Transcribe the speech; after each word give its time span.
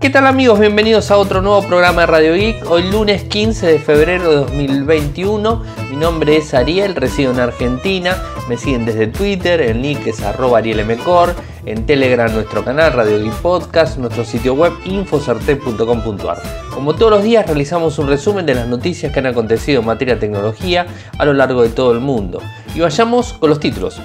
¿Qué 0.00 0.08
tal 0.08 0.26
amigos? 0.26 0.58
Bienvenidos 0.58 1.10
a 1.10 1.18
otro 1.18 1.42
nuevo 1.42 1.62
programa 1.62 2.00
de 2.00 2.06
Radio 2.06 2.32
Geek. 2.32 2.70
Hoy 2.70 2.90
lunes 2.90 3.24
15 3.24 3.66
de 3.66 3.78
febrero 3.78 4.30
de 4.30 4.36
2021. 4.36 5.62
Mi 5.90 5.96
nombre 5.96 6.38
es 6.38 6.54
Ariel, 6.54 6.94
resido 6.94 7.32
en 7.32 7.38
Argentina. 7.38 8.16
Me 8.48 8.56
siguen 8.56 8.86
desde 8.86 9.08
Twitter, 9.08 9.60
el 9.60 9.82
nick 9.82 10.06
es 10.06 10.22
arroba 10.22 10.56
arielmcor. 10.56 11.34
En 11.66 11.84
Telegram 11.84 12.32
nuestro 12.32 12.64
canal 12.64 12.94
Radio 12.94 13.22
Geek 13.22 13.34
Podcast, 13.42 13.98
nuestro 13.98 14.24
sitio 14.24 14.54
web 14.54 14.72
infocerte.com.ar. 14.86 16.42
Como 16.72 16.94
todos 16.94 17.10
los 17.10 17.22
días 17.22 17.44
realizamos 17.44 17.98
un 17.98 18.08
resumen 18.08 18.46
de 18.46 18.54
las 18.54 18.68
noticias 18.68 19.12
que 19.12 19.18
han 19.18 19.26
acontecido 19.26 19.80
en 19.80 19.86
materia 19.86 20.14
de 20.14 20.20
tecnología 20.20 20.86
a 21.18 21.26
lo 21.26 21.34
largo 21.34 21.60
de 21.62 21.68
todo 21.68 21.92
el 21.92 22.00
mundo. 22.00 22.40
Y 22.74 22.80
vayamos 22.80 23.34
con 23.34 23.50
los 23.50 23.60
títulos. 23.60 24.00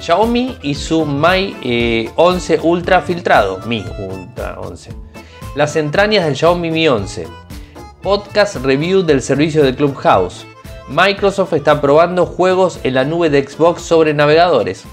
Xiaomi 0.00 0.58
y 0.62 0.74
su 0.74 1.06
Mi 1.06 2.10
11 2.16 2.54
eh, 2.54 2.60
Ultra 2.64 3.00
filtrado. 3.00 3.60
Mi 3.64 3.84
Ultra 4.10 4.58
11 4.58 5.05
las 5.56 5.74
entrañas 5.74 6.26
del 6.26 6.36
Xiaomi 6.36 6.70
Mi 6.70 6.86
11. 6.86 7.26
Podcast 8.02 8.56
review 8.56 9.02
del 9.02 9.22
servicio 9.22 9.64
de 9.64 9.74
Clubhouse. 9.74 10.44
Microsoft 10.86 11.54
está 11.54 11.80
probando 11.80 12.26
juegos 12.26 12.78
en 12.82 12.92
la 12.92 13.04
nube 13.04 13.30
de 13.30 13.42
Xbox 13.42 13.80
sobre 13.80 14.12
navegadores. 14.12 14.84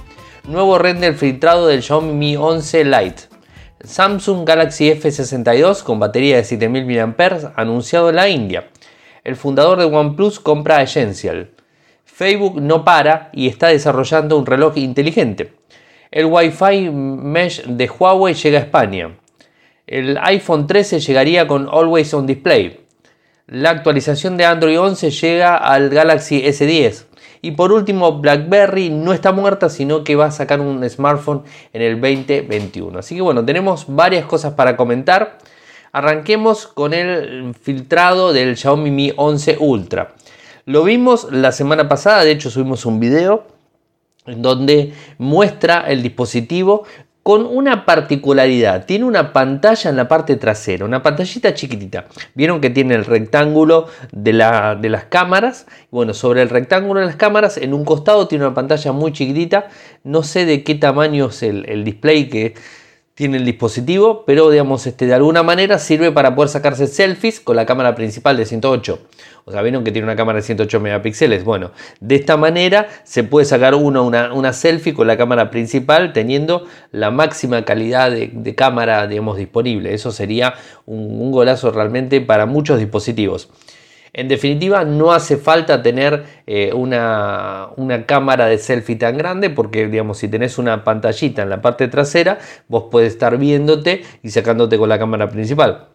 Nuevo 0.48 0.78
render 0.78 1.16
filtrado 1.16 1.68
del 1.68 1.84
Xiaomi 1.84 2.14
Mi 2.14 2.38
11 2.38 2.86
Lite. 2.86 3.24
Samsung 3.84 4.48
Galaxy 4.48 4.90
F62 4.90 5.84
con 5.84 6.00
batería 6.00 6.38
de 6.38 6.46
7000 6.46 7.08
mAh 7.08 7.52
anunciado 7.58 8.10
en 8.10 8.16
la 8.16 8.30
India. 8.30 8.70
El 9.26 9.36
fundador 9.36 9.80
de 9.80 9.86
OnePlus 9.86 10.40
compra 10.40 10.82
Essential. 10.82 11.52
Facebook 12.06 12.62
no 12.62 12.86
para 12.86 13.32
y 13.34 13.50
está 13.50 13.68
desarrollando 13.68 14.38
un 14.38 14.46
reloj 14.46 14.78
inteligente. 14.78 15.56
El 16.10 16.28
Wi-Fi 16.28 16.90
Mesh 16.90 17.66
de 17.66 17.90
Huawei 17.90 18.34
llega 18.34 18.60
a 18.60 18.62
España. 18.62 19.18
El 19.94 20.18
iPhone 20.24 20.66
13 20.66 21.02
llegaría 21.02 21.46
con 21.46 21.70
Always 21.72 22.16
On 22.16 22.26
Display. 22.26 22.80
La 23.46 23.70
actualización 23.70 24.38
de 24.38 24.46
Android 24.46 24.80
11 24.80 25.12
llega 25.12 25.56
al 25.56 25.92
Galaxy 25.92 26.42
S10. 26.42 27.04
Y 27.44 27.52
por 27.52 27.72
último, 27.72 28.14
BlackBerry 28.20 28.90
no 28.90 29.14
está 29.14 29.32
muerta, 29.34 29.70
sino 29.70 30.04
que 30.04 30.16
va 30.16 30.26
a 30.26 30.32
sacar 30.32 30.62
un 30.62 30.84
smartphone 30.90 31.44
en 31.74 31.84
el 31.84 32.02
2021. 32.02 32.98
Así 32.98 33.14
que 33.14 33.22
bueno, 33.22 33.46
tenemos 33.46 33.86
varias 33.88 34.26
cosas 34.26 34.54
para 34.54 34.76
comentar. 34.76 35.38
Arranquemos 35.92 36.66
con 36.66 36.96
el 36.96 37.54
filtrado 37.54 38.34
del 38.34 38.58
Xiaomi 38.58 38.90
Mi 38.90 39.14
11 39.16 39.58
Ultra. 39.60 40.16
Lo 40.66 40.84
vimos 40.84 41.28
la 41.32 41.52
semana 41.52 41.88
pasada, 41.88 42.24
de 42.24 42.32
hecho 42.32 42.50
subimos 42.50 42.88
un 42.88 43.00
video 43.00 43.46
en 44.26 44.42
donde 44.42 44.94
muestra 45.20 45.82
el 45.88 46.02
dispositivo 46.02 46.86
con 47.24 47.46
una 47.46 47.86
particularidad. 47.86 48.86
Tiene 48.86 49.06
una 49.06 49.32
pantalla 49.32 49.90
en 49.90 49.96
la 49.96 50.08
parte 50.10 50.36
trasera, 50.36 50.86
una 50.86 51.02
pantallita 51.02 51.54
chiquitita. 51.54 52.06
Vieron 52.36 52.60
que 52.60 52.70
tiene 52.70 52.96
el 52.96 53.06
rectángulo 53.06 53.88
de, 54.12 54.34
la, 54.34 54.76
de, 54.76 54.90
las 54.90 55.06
cámaras. 55.06 55.66
Bueno, 55.90 56.14
sobre 56.14 56.42
el 56.42 56.50
rectángulo 56.50 57.00
de 57.00 57.06
las 57.06 57.16
cámaras, 57.16 57.58
en 57.58 57.74
un 57.74 57.86
costado 57.86 58.28
tiene 58.28 58.46
una 58.46 58.54
pantalla 58.54 58.92
muy 58.92 59.14
chiquitita. 59.14 59.70
No 60.04 60.22
sé 60.22 60.46
de 60.46 60.64
qué 60.64 60.76
tamaño 60.76 61.28
es 61.28 61.42
el 61.44 61.84
display 61.86 62.30
que 62.30 62.56
tiene 63.16 63.38
el 63.38 63.46
dispositivo, 63.46 64.24
pero 64.26 64.50
digamos, 64.50 64.88
este, 64.88 65.06
de 65.06 65.14
alguna 65.14 65.44
manera 65.44 65.78
sirve 65.78 66.12
para 66.12 66.34
poder 66.34 66.50
sacarse 66.50 66.88
selfies 66.88 67.40
con 67.40 67.56
la 67.56 67.66
cámara 67.66 67.94
principal 67.94 68.38
de 68.38 68.46
108. 68.46 69.00
O 69.46 69.52
sea, 69.52 69.62
vieron 69.62 69.84
que 69.84 69.92
tiene 69.92 70.06
una 70.06 70.16
cámara 70.16 70.38
de 70.38 70.44
108 70.44 70.80
megapíxeles. 70.80 71.44
Bueno, 71.44 71.72
de 72.00 72.16
esta 72.16 72.38
manera 72.38 72.88
se 73.04 73.24
puede 73.24 73.46
sacar 73.46 73.76
uno 73.76 74.04
una, 74.04 74.54
selfie 74.54 74.96
con 74.96 75.06
la 75.06 75.18
cámara 75.18 75.52
principal 75.52 76.12
teniendo 76.12 76.66
la 76.92 77.12
máxima 77.12 77.66
calidad 77.66 78.10
de, 78.10 78.56
cámara, 78.56 79.06
digamos, 79.06 79.38
disponible. 79.38 79.94
Eso 79.94 80.12
sería 80.12 80.56
un 80.86 81.32
golazo 81.32 81.72
realmente 81.72 82.20
para 82.22 82.48
muchos 82.48 82.80
dispositivos. 82.80 83.50
En 84.16 84.28
definitiva, 84.28 84.86
no 84.86 85.12
hace 85.12 85.38
falta 85.38 85.82
tener 85.82 86.24
eh, 86.46 86.72
una, 86.72 87.72
cámara 88.06 88.46
de 88.46 88.60
selfie 88.60 88.96
tan 88.96 89.18
grande 89.18 89.50
porque, 89.50 89.88
digamos, 89.88 90.20
si 90.20 90.28
tenés 90.28 90.60
una 90.60 90.84
pantallita 90.84 91.42
en 91.42 91.50
la 91.50 91.64
parte 91.64 91.88
trasera, 91.88 92.38
vos 92.68 92.86
puedes 92.92 93.14
estar 93.14 93.40
viéndote 93.40 94.04
y 94.22 94.30
sacándote 94.30 94.78
con 94.78 94.90
la 94.90 95.00
cámara 95.00 95.30
principal. 95.30 95.93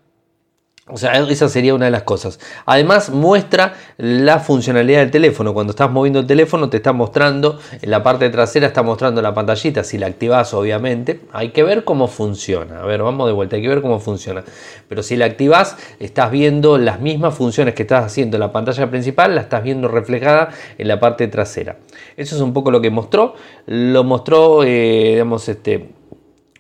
O 0.91 0.97
sea, 0.97 1.13
esa 1.13 1.49
sería 1.49 1.75
una 1.75 1.87
de 1.87 1.91
las 1.91 2.03
cosas. 2.05 2.41
Además, 2.65 3.11
muestra 3.11 3.75
la 3.99 4.39
funcionalidad 4.39 5.01
del 5.01 5.11
teléfono. 5.11 5.53
Cuando 5.53 5.73
estás 5.73 5.91
moviendo 5.91 6.21
el 6.21 6.27
teléfono, 6.27 6.71
te 6.71 6.79
está 6.79 6.93
mostrando, 6.93 7.59
en 7.83 7.91
la 7.91 8.03
parte 8.03 8.31
trasera 8.31 8.69
está 8.69 8.83
mostrando 8.83 9.21
la 9.21 9.35
pantallita. 9.35 9.85
Si 9.85 9.99
la 9.99 10.07
activas, 10.07 10.55
obviamente, 10.55 11.21
hay 11.33 11.51
que 11.51 11.63
ver 11.63 11.85
cómo 11.85 12.09
funciona. 12.09 12.81
A 12.81 12.87
ver, 12.87 13.03
vamos 13.03 13.27
de 13.27 13.33
vuelta, 13.33 13.57
hay 13.57 13.63
que 13.63 13.69
ver 13.69 13.83
cómo 13.83 14.01
funciona. 14.01 14.45
Pero 14.89 15.03
si 15.03 15.17
la 15.17 15.27
activas, 15.27 15.77
estás 16.01 16.31
viendo 16.31 16.79
las 16.79 17.01
mismas 17.01 17.35
funciones 17.35 17.75
que 17.75 17.83
estás 17.83 18.05
haciendo 18.05 18.37
en 18.37 18.41
la 18.41 18.53
pantalla 18.53 18.89
principal, 18.91 19.35
la 19.35 19.43
estás 19.43 19.63
viendo 19.63 19.89
reflejada 19.89 20.51
en 20.79 20.89
la 20.89 20.99
parte 21.01 21.29
trasera. 21.29 21.77
Eso 22.17 22.35
es 22.37 22.41
un 22.41 22.53
poco 22.53 22.71
lo 22.71 22.81
que 22.81 22.91
mostró. 22.91 23.35
Lo 23.67 24.05
mostró, 24.05 24.65
eh, 24.65 25.11
digamos, 25.13 25.49
este 25.49 25.98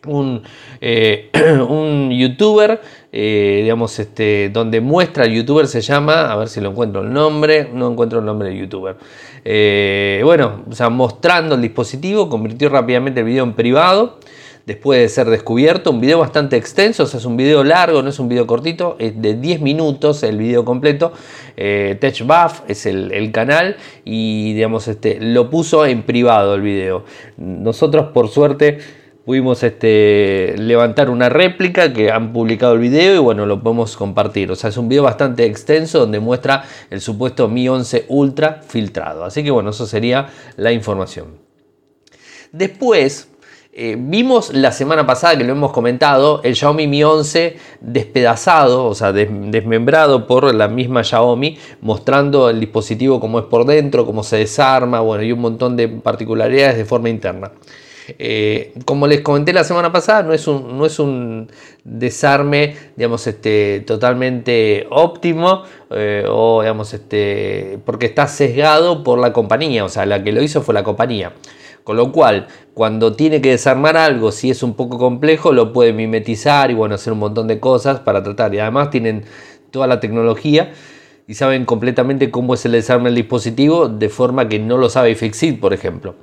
un, 0.09 0.43
eh, 0.81 1.31
un 1.69 2.11
youtuber, 2.11 2.81
eh, 3.13 3.61
digamos, 3.63 3.99
este, 3.99 4.51
donde 4.51 4.81
muestra 4.81 5.25
el 5.25 5.35
youtuber 5.35 5.67
se 5.67 5.81
llama, 5.81 6.33
a 6.33 6.37
ver 6.37 6.49
si 6.49 6.61
lo 6.61 6.71
encuentro 6.71 7.03
el 7.03 7.13
nombre, 7.13 7.69
no 7.73 7.91
encuentro 7.91 8.19
el 8.19 8.25
nombre 8.25 8.49
del 8.49 8.59
youtuber. 8.59 8.97
Eh, 9.45 10.21
bueno, 10.25 10.65
o 10.69 10.75
sea, 10.75 10.89
mostrando 10.89 11.55
el 11.55 11.63
dispositivo, 11.63 12.29
convirtió 12.29 12.69
rápidamente 12.69 13.21
el 13.21 13.27
video 13.27 13.45
en 13.45 13.55
privado. 13.55 14.19
Después 14.67 15.01
de 15.01 15.09
ser 15.09 15.31
descubierto, 15.31 15.91
un 15.91 15.99
video 15.99 16.19
bastante 16.19 16.59
extenso, 16.59 17.05
o 17.05 17.07
sea, 17.07 17.19
es 17.19 17.25
un 17.25 17.39
video 17.39 17.65
largo, 17.65 18.03
no 18.03 18.11
es 18.11 18.19
un 18.19 18.29
video 18.29 18.47
cortito, 18.47 18.97
es 18.99 19.19
de 19.23 19.33
10 19.33 19.63
minutos 19.63 20.23
el 20.23 20.37
video 20.37 20.63
completo. 20.67 21.15
Tech 21.57 22.23
Buff 22.27 22.61
es 22.69 22.85
el, 22.85 23.11
el, 23.13 23.33
canal 23.33 23.79
y, 24.05 24.53
digamos, 24.53 24.87
este, 24.87 25.21
lo 25.23 25.49
puso 25.49 25.87
en 25.87 26.03
privado 26.03 26.55
el 26.55 26.61
video. 26.61 27.05
Nosotros, 27.39 28.09
por 28.13 28.29
suerte, 28.29 28.81
pudimos 29.29 29.63
este, 29.63 30.55
levantar 30.57 31.11
una 31.11 31.29
réplica 31.29 31.93
que 31.93 32.11
han 32.11 32.33
publicado 32.33 32.73
el 32.73 32.79
video 32.79 33.15
y 33.15 33.19
bueno, 33.19 33.45
lo 33.45 33.63
podemos 33.63 33.95
compartir. 33.95 34.51
O 34.51 34.57
sea, 34.57 34.71
es 34.71 34.79
un 34.79 34.89
video 34.89 35.03
bastante 35.03 35.45
extenso 35.45 35.99
donde 35.99 36.19
muestra 36.19 36.65
el 36.89 37.03
supuesto 37.03 37.47
Mi 37.47 37.69
11 37.69 38.07
Ultra 38.09 38.63
filtrado. 38.67 39.27
Así 39.27 39.45
que 39.45 39.51
bueno, 39.51 39.69
eso 39.69 39.85
sería 39.85 40.29
la 40.57 40.73
información. 40.73 41.37
Después, 42.53 43.29
eh, 43.75 43.97
vimos 43.99 44.55
la 44.55 44.73
semana 44.73 45.07
pasada 45.07 45.37
que 45.37 45.45
lo 45.45 45.53
hemos 45.53 45.73
comentado, 45.73 46.41
el 46.43 46.57
Xiaomi 46.57 46.87
Mi 46.87 47.05
11 47.05 47.59
despedazado, 47.83 48.87
o 48.87 48.95
sea, 48.95 49.13
desmembrado 49.13 50.27
por 50.27 50.55
la 50.55 50.69
misma 50.69 51.05
Xiaomi, 51.05 51.59
mostrando 51.83 52.49
el 52.49 52.61
dispositivo 52.61 53.21
como 53.21 53.41
es 53.41 53.45
por 53.45 53.67
dentro, 53.67 54.07
cómo 54.07 54.23
se 54.23 54.39
desarma, 54.39 55.01
bueno, 55.01 55.23
y 55.23 55.33
un 55.33 55.41
montón 55.41 55.77
de 55.77 55.87
particularidades 55.87 56.79
de 56.79 56.87
forma 56.87 57.11
interna. 57.11 57.53
Eh, 58.19 58.73
como 58.85 59.07
les 59.07 59.21
comenté 59.21 59.53
la 59.53 59.65
semana 59.65 59.93
pasada, 59.93 60.23
no 60.23 60.33
es 60.33 60.47
un, 60.47 60.79
no 60.79 60.87
es 60.87 60.99
un 60.99 61.51
desarme, 61.85 62.77
digamos, 62.97 63.27
este, 63.27 63.81
totalmente 63.81 64.87
óptimo 64.91 65.65
eh, 65.91 66.25
o, 66.29 66.63
digamos, 66.63 66.95
este, 66.95 67.79
porque 67.85 68.07
está 68.07 68.27
sesgado 68.27 69.03
por 69.05 69.19
la 69.19 69.33
compañía, 69.33 69.85
o 69.85 69.89
sea, 69.89 70.07
la 70.07 70.23
que 70.23 70.33
lo 70.33 70.43
hizo 70.43 70.63
fue 70.63 70.75
la 70.75 70.85
compañía. 70.85 71.33
Con 71.85 71.97
lo 71.97 72.13
cual, 72.13 72.49
cuando 72.75 73.15
tiene 73.15 73.41
que 73.41 73.51
desarmar 73.51 73.97
algo, 73.97 74.31
si 74.31 74.51
es 74.51 74.63
un 74.63 74.75
poco 74.75 74.99
complejo, 74.99 75.53
lo 75.53 75.73
puede 75.73 75.95
mimetizar 75.95 76.71
y 76.71 76.75
bueno, 76.75 76.95
hacer 76.95 77.15
un 77.15 77.19
montón 77.19 77.49
de 77.49 77.61
cosas 77.61 78.01
para 78.01 78.23
tratar. 78.23 78.55
Y 78.55 78.59
además 78.59 78.91
tienen 78.91 79.25
toda 79.71 79.87
la 79.87 79.99
tecnología 79.99 80.73
y 81.27 81.35
saben 81.35 81.65
completamente 81.65 82.31
cómo 82.31 82.55
es 82.55 82.65
el 82.67 82.73
desarme 82.73 83.07
del 83.07 83.17
dispositivo, 83.17 83.89
de 83.89 84.11
forma 84.11 84.49
que 84.49 84.59
no 84.59 84.77
lo 84.77 84.91
sabe 84.91 85.15
Fixit, 85.15 85.61
por 85.61 85.73
ejemplo. 85.73 86.15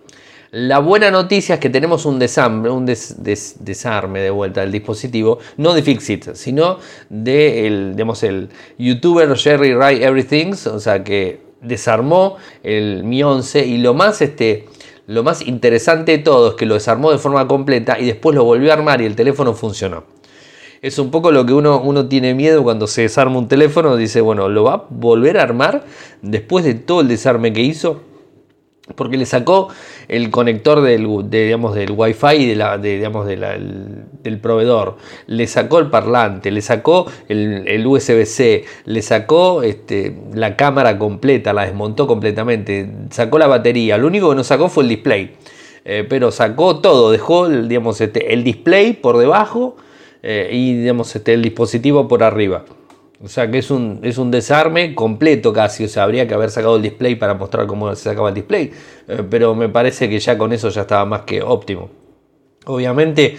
La 0.58 0.80
buena 0.80 1.12
noticia 1.12 1.56
es 1.56 1.60
que 1.60 1.70
tenemos 1.70 2.06
un 2.06 2.18
desarme, 2.18 2.70
un 2.70 2.86
desarme 2.86 4.22
de 4.22 4.30
vuelta 4.30 4.62
del 4.62 4.72
dispositivo, 4.72 5.40
no 5.57 5.74
de 5.74 5.84
Fixit, 5.84 6.34
sino 6.34 6.80
de 7.10 7.68
el, 7.68 7.96
el 8.22 8.50
youtuber 8.78 9.36
Jerry 9.36 9.74
Ray 9.74 10.02
Everything, 10.02 10.54
o 10.72 10.80
sea 10.80 11.04
que 11.04 11.42
desarmó 11.60 12.38
el 12.63 13.04
Mi 13.04 13.22
11 13.22 13.66
y 13.66 13.80
lo 13.80 13.94
más, 13.94 14.22
este, 14.22 14.69
lo 15.07 15.24
más 15.24 15.46
interesante 15.46 16.13
de 16.13 16.19
todo 16.19 16.52
es 16.52 16.56
que 16.56 16.66
lo 16.66 16.75
desarmó 16.75 17.12
de 17.12 17.18
forma 17.18 17.46
completa 17.50 18.00
y 18.00 18.06
después 18.06 18.34
lo 18.34 18.46
volvió 18.46 18.72
a 18.72 18.75
armar 18.75 19.01
y 19.01 19.06
el 19.06 19.18
teléfono 19.18 19.54
funcionó. 19.56 20.06
Es 20.81 21.00
un 21.00 21.12
poco 21.12 21.31
lo 21.31 21.46
que 21.46 21.51
uno, 21.51 21.81
uno 21.81 22.08
tiene 22.08 22.34
miedo 22.34 22.63
cuando 22.63 22.88
se 22.88 23.01
desarma 23.01 23.40
un 23.40 23.50
teléfono, 23.50 23.98
dice, 23.98 24.22
bueno, 24.22 24.48
lo 24.48 24.63
va 24.63 24.74
a 24.74 24.86
volver 24.90 25.38
a 25.38 25.44
armar 25.44 25.84
después 26.22 26.63
de 26.63 26.75
todo 26.75 27.01
el 27.01 27.10
desarme 27.10 27.51
que 27.51 27.60
hizo 27.60 28.14
porque 28.94 29.18
le 29.18 29.26
sacó 29.26 29.70
el 30.08 30.30
conector 30.30 30.82
del, 30.82 31.08
digamos, 31.30 31.74
del 31.74 31.92
Wi-Fi 31.92 32.46
de 32.46 32.56
la, 32.56 32.78
digamos, 32.78 33.26
del 33.26 34.40
proveedor, 34.40 34.98
le 35.26 35.48
sacó 35.48 35.80
el 35.80 35.90
parlante, 35.90 36.52
le 36.52 36.62
sacó 36.62 37.08
el, 37.28 37.86
USB-C, 37.86 38.66
le 38.86 39.02
sacó 39.02 39.64
este, 39.64 40.16
la 40.34 40.56
cámara 40.56 41.00
completa, 41.00 41.52
la 41.54 41.66
desmontó 41.66 42.06
completamente, 42.06 42.92
sacó 43.10 43.40
la 43.40 43.48
batería, 43.48 43.98
lo 43.98 44.06
único 44.08 44.30
que 44.30 44.36
no 44.36 44.44
sacó 44.44 44.70
fue 44.70 44.84
el 44.84 44.90
display, 44.90 45.36
eh, 45.84 46.06
pero 46.08 46.32
sacó 46.32 46.80
todo, 46.80 47.12
dejó 47.12 47.50
digamos, 47.50 48.00
este, 48.02 48.34
el 48.34 48.44
display 48.44 48.94
por 48.94 49.18
debajo 49.18 49.78
eh, 50.22 50.50
y 50.52 50.76
digamos, 50.78 51.16
este, 51.16 51.34
el 51.34 51.42
dispositivo 51.42 52.08
por 52.08 52.24
arriba. 52.24 52.66
O 53.23 53.29
sea 53.29 53.50
que 53.50 53.59
es 53.59 53.71
un, 53.71 54.00
es 54.03 54.17
un 54.17 54.29
desarme 54.29 54.94
completo 54.94 55.53
casi. 55.53 55.85
O 55.85 55.88
sea, 55.88 56.03
habría 56.03 56.27
que 56.27 56.33
haber 56.33 56.51
sacado 56.51 56.75
el 56.75 56.81
display 56.81 57.15
para 57.15 57.33
mostrar 57.33 57.65
cómo 57.65 57.94
se 57.95 58.03
sacaba 58.03 58.29
el 58.29 58.35
display. 58.35 58.71
Eh, 59.07 59.23
pero 59.29 59.56
me 59.56 59.69
parece 59.69 60.09
que 60.09 60.19
ya 60.19 60.38
con 60.38 60.51
eso 60.51 60.69
ya 60.69 60.81
estaba 60.81 61.06
más 61.06 61.21
que 61.21 61.41
óptimo. 61.41 61.89
Obviamente 62.65 63.38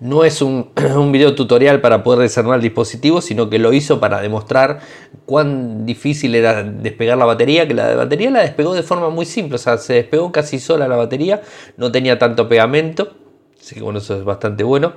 no 0.00 0.24
es 0.24 0.40
un, 0.40 0.70
un, 0.96 1.12
video 1.12 1.34
tutorial 1.34 1.80
para 1.80 2.02
poder 2.02 2.20
desarmar 2.20 2.56
el 2.56 2.62
dispositivo, 2.62 3.20
sino 3.20 3.50
que 3.50 3.58
lo 3.58 3.72
hizo 3.72 4.00
para 4.00 4.20
demostrar 4.20 4.80
cuán 5.26 5.84
difícil 5.84 6.34
era 6.34 6.62
despegar 6.62 7.18
la 7.18 7.24
batería, 7.24 7.66
que 7.66 7.74
la 7.74 7.94
batería 7.96 8.30
la 8.30 8.40
despegó 8.40 8.74
de 8.74 8.82
forma 8.82 9.10
muy 9.10 9.26
simple, 9.26 9.56
o 9.56 9.58
sea, 9.58 9.76
se 9.78 9.94
despegó 9.94 10.30
casi 10.30 10.60
sola 10.60 10.86
la 10.86 10.96
batería, 10.96 11.42
no 11.76 11.90
tenía 11.90 12.18
tanto 12.18 12.48
pegamento, 12.48 13.12
así 13.60 13.74
que 13.74 13.82
bueno, 13.82 13.98
eso 13.98 14.16
es 14.16 14.24
bastante 14.24 14.62
bueno 14.62 14.92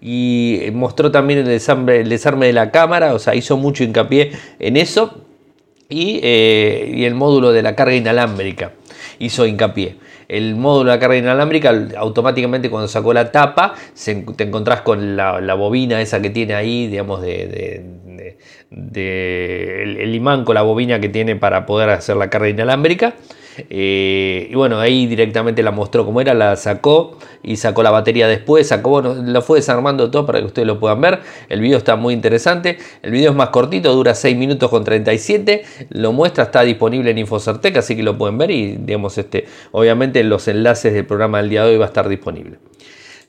y 0.00 0.60
mostró 0.72 1.10
también 1.10 1.40
el 1.40 1.46
desarme, 1.46 2.00
el 2.00 2.08
desarme 2.08 2.46
de 2.46 2.52
la 2.52 2.70
cámara, 2.70 3.14
o 3.14 3.18
sea, 3.18 3.34
hizo 3.34 3.56
mucho 3.56 3.84
hincapié 3.84 4.32
en 4.58 4.76
eso 4.76 5.22
y, 5.88 6.20
eh, 6.22 6.92
y 6.94 7.04
el 7.04 7.14
módulo 7.14 7.52
de 7.52 7.62
la 7.62 7.74
carga 7.74 7.94
inalámbrica 7.94 8.72
hizo 9.18 9.46
hincapié 9.46 9.96
el 10.28 10.56
módulo 10.56 10.92
de 10.92 10.98
carga 10.98 11.16
inalámbrica, 11.16 11.74
automáticamente 11.96 12.68
cuando 12.68 12.86
sacó 12.86 13.14
la 13.14 13.32
tapa, 13.32 13.74
te 14.04 14.44
encontrás 14.44 14.82
con 14.82 15.16
la, 15.16 15.54
bobina 15.54 16.00
esa 16.02 16.20
que 16.20 16.30
tiene 16.30 16.54
ahí, 16.54 16.86
digamos, 16.86 17.22
de, 17.22 17.82
el, 18.70 20.14
imán 20.14 20.44
con 20.44 20.54
la 20.54 20.62
bobina 20.62 21.00
que 21.00 21.08
tiene 21.08 21.36
para 21.36 21.64
poder 21.64 21.88
hacer 21.90 22.16
la 22.16 22.28
carga 22.28 22.50
inalámbrica. 22.50 23.14
Eh, 23.70 24.48
y 24.50 24.54
bueno, 24.54 24.78
ahí 24.80 25.06
directamente 25.06 25.62
la 25.62 25.70
mostró 25.70 26.04
como 26.04 26.20
era, 26.20 26.34
la 26.34 26.56
sacó 26.56 27.18
y 27.42 27.56
sacó 27.56 27.82
la 27.82 27.90
batería 27.90 28.28
después, 28.28 28.68
sacó, 28.68 28.90
bueno, 28.90 29.14
lo 29.14 29.42
fue 29.42 29.58
desarmando 29.58 30.10
todo 30.10 30.26
para 30.26 30.40
que 30.40 30.46
ustedes 30.46 30.66
lo 30.66 30.78
puedan 30.78 31.00
ver. 31.00 31.20
El 31.48 31.60
video 31.60 31.78
está 31.78 31.96
muy 31.96 32.14
interesante. 32.14 32.78
El 33.02 33.10
video 33.10 33.30
es 33.30 33.36
más 33.36 33.50
cortito, 33.50 33.92
dura 33.94 34.14
6 34.14 34.36
minutos 34.36 34.70
con 34.70 34.84
37. 34.84 35.64
Lo 35.90 36.12
muestra, 36.12 36.44
está 36.44 36.62
disponible 36.62 37.10
en 37.10 37.18
Infocertec, 37.18 37.76
así 37.76 37.96
que 37.96 38.02
lo 38.02 38.16
pueden 38.18 38.38
ver 38.38 38.50
y 38.50 38.76
digamos, 38.76 39.18
este, 39.18 39.46
obviamente 39.72 40.22
los 40.24 40.48
enlaces 40.48 40.92
del 40.92 41.06
programa 41.06 41.38
del 41.38 41.50
día 41.50 41.64
de 41.64 41.72
hoy 41.72 41.78
va 41.78 41.86
a 41.86 41.88
estar 41.88 42.08
disponible. 42.08 42.58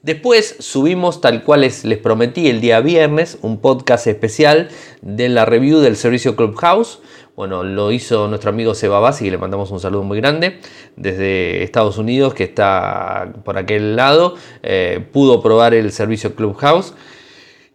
Después 0.02 0.56
subimos, 0.60 1.20
tal 1.20 1.44
cual 1.44 1.62
les, 1.62 1.84
les 1.84 1.98
prometí, 1.98 2.48
el 2.48 2.62
día 2.62 2.80
viernes, 2.80 3.38
un 3.42 3.60
podcast 3.60 4.08
especial 4.08 4.70
de 5.02 5.28
la 5.28 5.44
review 5.44 5.80
del 5.80 5.98
servicio 5.98 6.38
Clubhouse. 6.38 7.02
Bueno, 7.40 7.64
lo 7.64 7.94
hizo 7.94 8.28
nuestro 8.28 8.50
amigo 8.50 8.76
Seba 8.76 9.00
Bassi, 9.00 9.28
y 9.28 9.30
le 9.30 9.38
mandamos 9.38 9.72
un 9.72 9.80
saludo 9.80 10.04
muy 10.04 10.20
grande 10.20 10.60
desde 10.98 11.64
Estados 11.64 11.98
Unidos, 11.98 12.34
que 12.34 12.44
está 12.44 13.32
por 13.46 13.58
aquel 13.58 13.96
lado. 13.96 14.36
Eh, 14.62 15.08
pudo 15.14 15.42
probar 15.42 15.74
el 15.74 15.94
servicio 15.94 16.36
Clubhouse. 16.36 16.94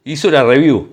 Hizo 0.04 0.30
la 0.30 0.44
review. 0.44 0.88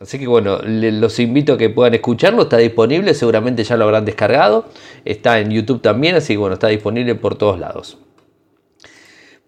Así 0.00 0.18
que 0.18 0.26
bueno, 0.26 0.58
los 0.64 1.20
invito 1.20 1.52
a 1.52 1.56
que 1.56 1.70
puedan 1.70 1.94
escucharlo. 1.94 2.42
Está 2.42 2.56
disponible, 2.56 3.14
seguramente 3.14 3.62
ya 3.62 3.76
lo 3.76 3.84
habrán 3.84 4.04
descargado. 4.04 4.64
Está 5.04 5.38
en 5.38 5.52
YouTube 5.52 5.80
también, 5.80 6.16
así 6.16 6.32
que 6.32 6.38
bueno, 6.38 6.54
está 6.54 6.66
disponible 6.66 7.14
por 7.14 7.36
todos 7.36 7.60
lados. 7.60 7.96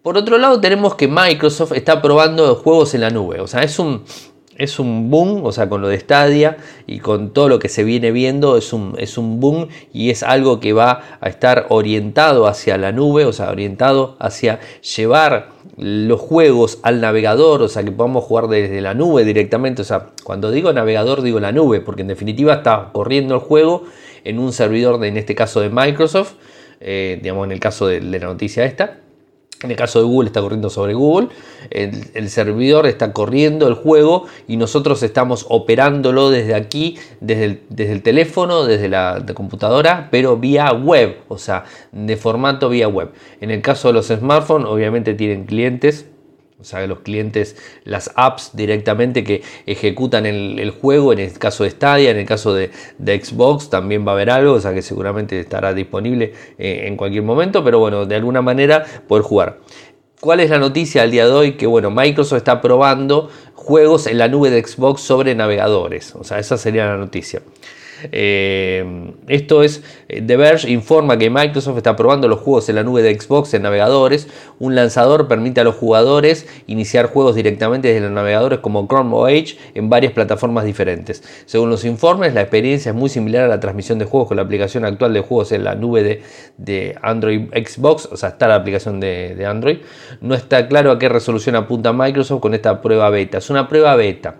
Por 0.01 0.17
otro 0.17 0.37
lado, 0.37 0.61
tenemos 0.61 0.95
que 0.95 1.09
Microsoft 1.09 1.73
está 1.73 2.01
probando 2.01 2.55
juegos 2.55 2.93
en 2.93 3.01
la 3.01 3.09
nube. 3.09 3.41
O 3.41 3.47
sea, 3.47 3.61
es 3.61 3.77
un, 3.77 4.03
es 4.57 4.79
un 4.79 5.09
boom, 5.09 5.45
o 5.45 5.51
sea, 5.51 5.69
con 5.69 5.81
lo 5.81 5.87
de 5.87 5.99
Stadia 5.99 6.57
y 6.87 6.99
con 6.99 7.31
todo 7.31 7.49
lo 7.49 7.59
que 7.59 7.69
se 7.69 7.83
viene 7.83 8.11
viendo, 8.11 8.57
es 8.57 8.73
un, 8.73 8.95
es 8.97 9.17
un 9.17 9.39
boom 9.39 9.67
y 9.91 10.09
es 10.09 10.23
algo 10.23 10.59
que 10.59 10.73
va 10.73 11.17
a 11.19 11.29
estar 11.29 11.67
orientado 11.69 12.47
hacia 12.47 12.77
la 12.77 12.91
nube, 12.91 13.25
o 13.25 13.33
sea, 13.33 13.49
orientado 13.49 14.15
hacia 14.19 14.59
llevar 14.95 15.49
los 15.77 16.19
juegos 16.19 16.79
al 16.83 17.01
navegador, 17.01 17.61
o 17.61 17.67
sea, 17.67 17.83
que 17.83 17.91
podamos 17.91 18.23
jugar 18.23 18.47
desde 18.47 18.81
la 18.81 18.93
nube 18.93 19.23
directamente, 19.23 19.81
o 19.81 19.85
sea, 19.85 20.09
cuando 20.23 20.51
digo 20.51 20.71
navegador 20.71 21.21
digo 21.21 21.39
la 21.39 21.51
nube, 21.51 21.81
porque 21.81 22.01
en 22.01 22.09
definitiva 22.09 22.53
está 22.55 22.89
corriendo 22.93 23.35
el 23.35 23.41
juego 23.41 23.83
en 24.23 24.39
un 24.39 24.53
servidor, 24.53 24.99
de, 24.99 25.07
en 25.07 25.17
este 25.17 25.35
caso 25.35 25.61
de 25.61 25.69
Microsoft, 25.69 26.33
eh, 26.79 27.19
digamos 27.21 27.45
en 27.45 27.53
el 27.53 27.59
caso 27.59 27.87
de 27.87 28.01
la 28.01 28.19
noticia 28.19 28.65
esta, 28.65 28.97
en 29.63 29.71
el 29.71 29.77
caso 29.77 29.99
de 29.99 30.05
Google 30.05 30.27
está 30.27 30.41
corriendo 30.41 30.69
sobre 30.69 30.93
Google, 30.93 31.29
el, 31.69 32.29
servidor 32.29 32.85
está 32.85 33.13
corriendo 33.13 33.67
el 33.67 33.73
juego 33.73 34.25
y 34.47 34.57
nosotros 34.57 35.03
estamos 35.03 35.45
operándolo 35.49 36.29
desde 36.29 36.55
aquí, 36.55 36.97
desde 37.21 37.61
el, 37.77 38.01
teléfono, 38.03 38.65
desde 38.65 38.89
la 38.89 39.23
computadora, 39.33 40.09
pero 40.11 40.37
vía 40.37 40.71
web, 40.71 41.17
o 41.27 41.37
sea, 41.37 41.65
de 41.91 42.17
formato 42.17 42.69
vía 42.69 42.87
web. 42.87 43.11
En 43.41 43.51
el 43.51 43.61
caso 43.61 43.87
de 43.87 43.93
los 43.93 44.07
smartphones, 44.07 44.67
obviamente 44.67 45.13
tienen 45.13 45.45
clientes 45.45 46.07
o 46.63 46.65
sea, 46.65 46.87
los 46.87 46.99
clientes, 46.99 47.57
las 47.83 48.11
apps 48.15 48.51
directamente 48.53 49.25
que 49.25 49.43
ejecutan 49.65 50.25
el, 50.25 50.71
juego, 50.71 51.11
en 51.11 51.19
el 51.19 51.37
caso 51.37 51.65
de 51.65 51.71
Stadia, 51.71 52.09
en 52.09 52.17
el 52.17 52.25
caso 52.25 52.53
de, 52.53 52.71
Xbox 52.99 53.69
también 53.69 54.07
va 54.07 54.11
a 54.11 54.15
haber 54.15 54.29
algo, 54.29 54.53
o 54.53 54.61
sea 54.61 54.73
que 54.73 54.81
seguramente 54.81 55.37
estará 55.37 55.73
disponible 55.73 56.33
eh, 56.57 56.85
en 56.87 56.95
cualquier 56.95 57.23
momento, 57.23 57.65
pero 57.65 57.79
bueno, 57.79 58.05
de 58.05 58.15
alguna 58.15 58.41
manera 58.41 58.85
poder 59.09 59.23
jugar. 59.23 59.59
¿Cuál 60.21 60.39
es 60.39 60.49
la 60.49 60.57
noticia 60.57 61.01
al 61.01 61.11
día 61.11 61.25
de 61.25 61.33
hoy? 61.33 61.51
Que 61.57 61.67
bueno, 61.67 61.91
Microsoft 61.91 62.37
está 62.37 62.61
probando 62.61 63.29
juegos 63.55 64.07
en 64.07 64.17
la 64.17 64.29
nube 64.29 64.49
de 64.49 64.65
Xbox 64.65 65.01
sobre 65.01 65.35
navegadores. 65.35 66.15
O 66.15 66.23
sea, 66.23 66.39
esa 66.39 66.57
sería 66.57 66.85
la 66.85 66.95
noticia. 66.95 67.41
Eh, 68.11 69.11
esto 69.27 69.63
es, 69.63 69.83
eh, 70.07 70.21
The 70.21 70.37
Verge 70.37 70.69
informa 70.69 71.17
que 71.17 71.29
Microsoft 71.29 71.77
está 71.77 71.95
probando 71.95 72.27
los 72.27 72.39
juegos 72.39 72.69
en 72.69 72.75
la 72.75 72.83
nube 72.83 73.01
de 73.01 73.19
Xbox 73.19 73.53
en 73.53 73.63
navegadores. 73.63 74.27
Un 74.59 74.75
lanzador 74.75 75.27
permite 75.27 75.61
a 75.61 75.63
los 75.63 75.75
jugadores 75.75 76.47
iniciar 76.67 77.07
juegos 77.07 77.35
directamente 77.35 77.87
desde 77.87 78.01
los 78.01 78.11
navegadores 78.11 78.59
como 78.59 78.87
Chrome 78.87 79.15
o 79.15 79.27
Edge 79.27 79.57
en 79.73 79.89
varias 79.89 80.13
plataformas 80.13 80.65
diferentes. 80.65 81.23
Según 81.45 81.69
los 81.69 81.85
informes, 81.85 82.33
la 82.33 82.41
experiencia 82.41 82.89
es 82.89 82.95
muy 82.95 83.09
similar 83.09 83.43
a 83.45 83.47
la 83.47 83.59
transmisión 83.59 83.99
de 83.99 84.05
juegos 84.05 84.27
con 84.27 84.37
la 84.37 84.43
aplicación 84.43 84.85
actual 84.85 85.13
de 85.13 85.21
juegos 85.21 85.51
en 85.51 85.63
la 85.63 85.75
nube 85.75 86.21
de, 86.57 86.95
Android 87.01 87.49
Xbox, 87.53 88.07
o 88.11 88.17
sea, 88.17 88.29
está 88.29 88.47
la 88.47 88.55
aplicación 88.55 88.99
de, 88.99 89.35
de 89.35 89.45
Android. 89.45 89.79
No 90.21 90.35
está 90.35 90.67
claro 90.67 90.91
a 90.91 90.99
qué 90.99 91.09
resolución 91.09 91.55
apunta 91.55 91.93
Microsoft 91.93 92.41
con 92.41 92.53
esta 92.53 92.81
prueba 92.81 93.09
beta. 93.09 93.37
Es 93.37 93.49
una 93.49 93.67
prueba 93.67 93.95
beta. 93.95 94.37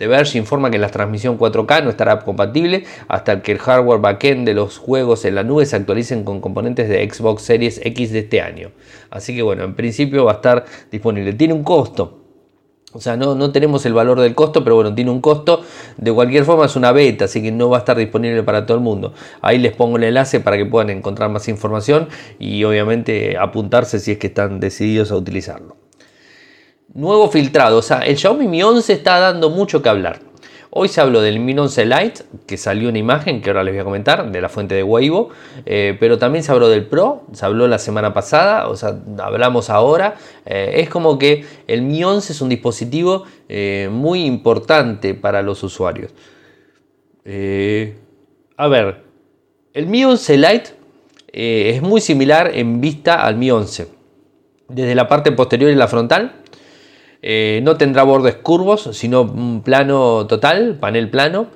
The 0.00 0.06
Verge 0.06 0.38
informa 0.38 0.70
que 0.70 0.78
la 0.78 0.88
transmisión 0.88 1.38
4K 1.38 1.84
no 1.84 1.90
estará 1.90 2.20
compatible 2.20 2.84
hasta 3.06 3.42
que 3.42 3.52
el 3.52 3.58
hardware 3.58 4.00
backend 4.00 4.46
de 4.46 4.54
los 4.54 4.78
juegos 4.78 5.26
en 5.26 5.34
la 5.34 5.42
nube 5.42 5.66
se 5.66 5.76
actualicen 5.76 6.24
con 6.24 6.40
componentes 6.40 6.88
de 6.88 7.06
Xbox 7.06 7.42
Series 7.42 7.82
X 7.84 8.10
de 8.10 8.20
este 8.20 8.40
año. 8.40 8.70
Así 9.10 9.36
que 9.36 9.42
bueno, 9.42 9.62
en 9.62 9.74
principio 9.74 10.24
va 10.24 10.32
a 10.32 10.34
estar 10.36 10.64
disponible. 10.90 11.34
Tiene 11.34 11.52
un 11.52 11.62
costo. 11.62 12.24
O 12.94 13.00
sea, 13.00 13.18
no, 13.18 13.34
no 13.34 13.52
tenemos 13.52 13.84
el 13.84 13.92
valor 13.92 14.18
del 14.20 14.34
costo, 14.34 14.64
pero 14.64 14.76
bueno, 14.76 14.94
tiene 14.94 15.10
un 15.10 15.20
costo. 15.20 15.64
De 15.98 16.10
cualquier 16.10 16.46
forma 16.46 16.64
es 16.64 16.76
una 16.76 16.92
beta, 16.92 17.26
así 17.26 17.42
que 17.42 17.52
no 17.52 17.68
va 17.68 17.76
a 17.76 17.80
estar 17.80 17.98
disponible 17.98 18.42
para 18.42 18.64
todo 18.64 18.78
el 18.78 18.82
mundo. 18.82 19.12
Ahí 19.42 19.58
les 19.58 19.74
pongo 19.74 19.98
el 19.98 20.04
enlace 20.04 20.40
para 20.40 20.56
que 20.56 20.64
puedan 20.64 20.88
encontrar 20.88 21.28
más 21.28 21.46
información 21.46 22.08
y 22.38 22.64
obviamente 22.64 23.36
apuntarse 23.36 24.00
si 24.00 24.12
es 24.12 24.18
que 24.18 24.28
están 24.28 24.60
decididos 24.60 25.12
a 25.12 25.16
utilizarlo. 25.16 25.79
Nuevo 26.92 27.30
filtrado, 27.30 27.78
o 27.78 27.82
sea, 27.82 28.00
el 28.00 28.18
Xiaomi 28.18 28.48
Mi 28.48 28.64
11 28.64 28.92
está 28.92 29.20
dando 29.20 29.48
mucho 29.48 29.80
que 29.80 29.88
hablar. 29.88 30.18
Hoy 30.70 30.88
se 30.88 31.00
habló 31.00 31.20
del 31.20 31.38
Mi 31.38 31.56
11 31.56 31.86
Lite, 31.86 32.22
que 32.48 32.56
salió 32.56 32.88
una 32.88 32.98
imagen 32.98 33.40
que 33.40 33.50
ahora 33.50 33.62
les 33.62 33.74
voy 33.74 33.80
a 33.80 33.84
comentar, 33.84 34.32
de 34.32 34.40
la 34.40 34.48
fuente 34.48 34.74
de 34.74 34.82
Weibo, 34.82 35.28
eh, 35.66 35.96
pero 36.00 36.18
también 36.18 36.42
se 36.42 36.50
habló 36.50 36.68
del 36.68 36.84
Pro, 36.86 37.22
se 37.32 37.46
habló 37.46 37.68
la 37.68 37.78
semana 37.78 38.12
pasada, 38.12 38.66
o 38.66 38.74
sea, 38.74 38.98
hablamos 39.18 39.70
ahora. 39.70 40.16
Eh, 40.44 40.72
es 40.78 40.88
como 40.88 41.16
que 41.16 41.44
el 41.68 41.82
Mi 41.82 42.02
11 42.02 42.32
es 42.32 42.40
un 42.40 42.48
dispositivo 42.48 43.22
eh, 43.48 43.88
muy 43.92 44.24
importante 44.24 45.14
para 45.14 45.42
los 45.42 45.62
usuarios. 45.62 46.10
a 47.24 48.68
ver, 48.68 49.04
el 49.74 49.86
Mi 49.86 50.04
11 50.04 50.36
Lite 50.36 50.70
es 51.32 51.82
muy 51.82 52.00
similar 52.00 52.50
en 52.52 52.80
vista 52.80 53.24
al 53.24 53.36
Mi 53.36 53.48
11. 53.52 53.86
Desde 54.68 54.94
la 54.96 55.06
parte 55.06 55.30
posterior 55.30 55.70
y 55.70 55.76
la 55.76 55.86
frontal 55.86 56.39
eh, 57.22 57.60
no 57.62 57.76
tendrá 57.76 58.02
bordes 58.02 58.36
curvos, 58.36 58.88
sino 58.92 59.22
un 59.22 59.62
plano 59.62 60.26
total, 60.26 60.76
panel 60.80 61.10
plano. 61.10 61.48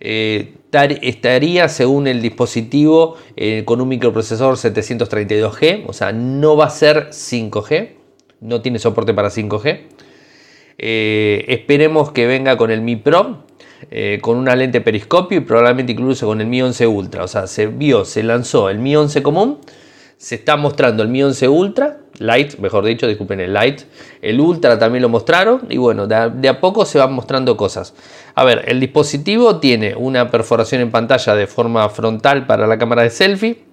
Eh, 0.00 0.54
estaría, 1.02 1.68
según 1.68 2.08
el 2.08 2.20
dispositivo, 2.20 3.16
eh, 3.36 3.62
con 3.64 3.80
un 3.80 3.88
microprocesador 3.88 4.56
732G, 4.56 5.84
o 5.86 5.92
sea, 5.92 6.12
no 6.12 6.56
va 6.56 6.66
a 6.66 6.70
ser 6.70 7.10
5G, 7.10 7.90
no 8.40 8.62
tiene 8.62 8.78
soporte 8.78 9.14
para 9.14 9.30
5G. 9.30 9.80
esperemos 10.78 12.10
que 12.10 12.26
venga 12.26 12.56
con 12.56 12.72
el 12.72 12.80
Mi 12.80 12.96
Pro, 12.96 13.44
con 14.20 14.36
una 14.36 14.56
lente 14.56 14.80
periscopio 14.80 15.38
y 15.38 15.40
probablemente 15.42 15.92
incluso 15.92 16.26
con 16.26 16.40
el 16.40 16.48
Mi 16.48 16.60
11 16.62 16.86
Ultra. 16.88 17.22
O 17.22 17.28
sea, 17.28 17.46
se 17.46 17.66
vio, 17.68 18.04
se 18.04 18.24
lanzó 18.24 18.68
el 18.70 18.78
Mi 18.78 18.96
11 18.96 19.22
común, 19.22 19.58
se 20.16 20.34
está 20.36 20.56
mostrando 20.56 21.04
el 21.04 21.08
Mi 21.08 21.22
11 21.22 21.48
Ultra 21.48 22.01
Light, 22.18 22.58
mejor 22.58 22.84
dicho, 22.84 23.06
disculpen 23.06 23.40
el 23.40 23.52
Light. 23.52 23.82
El 24.20 24.40
Ultra 24.40 24.78
también 24.78 25.02
lo 25.02 25.08
mostraron 25.08 25.62
y 25.68 25.76
bueno, 25.76 26.06
de 26.06 26.48
a, 26.48 26.60
poco 26.60 26.84
se 26.84 26.98
van 26.98 27.12
mostrando 27.12 27.56
cosas. 27.56 27.94
A 28.34 28.44
ver, 28.44 28.64
el 28.68 28.80
dispositivo 28.80 29.58
tiene 29.58 29.94
una 29.94 30.30
perforación 30.30 30.80
en 30.80 30.90
pantalla 30.90 31.34
de 31.34 31.46
forma 31.46 31.88
frontal 31.88 32.46
para 32.46 32.66
la 32.66 32.78
cámara 32.78 33.02
de 33.02 33.10
selfie. 33.10 33.64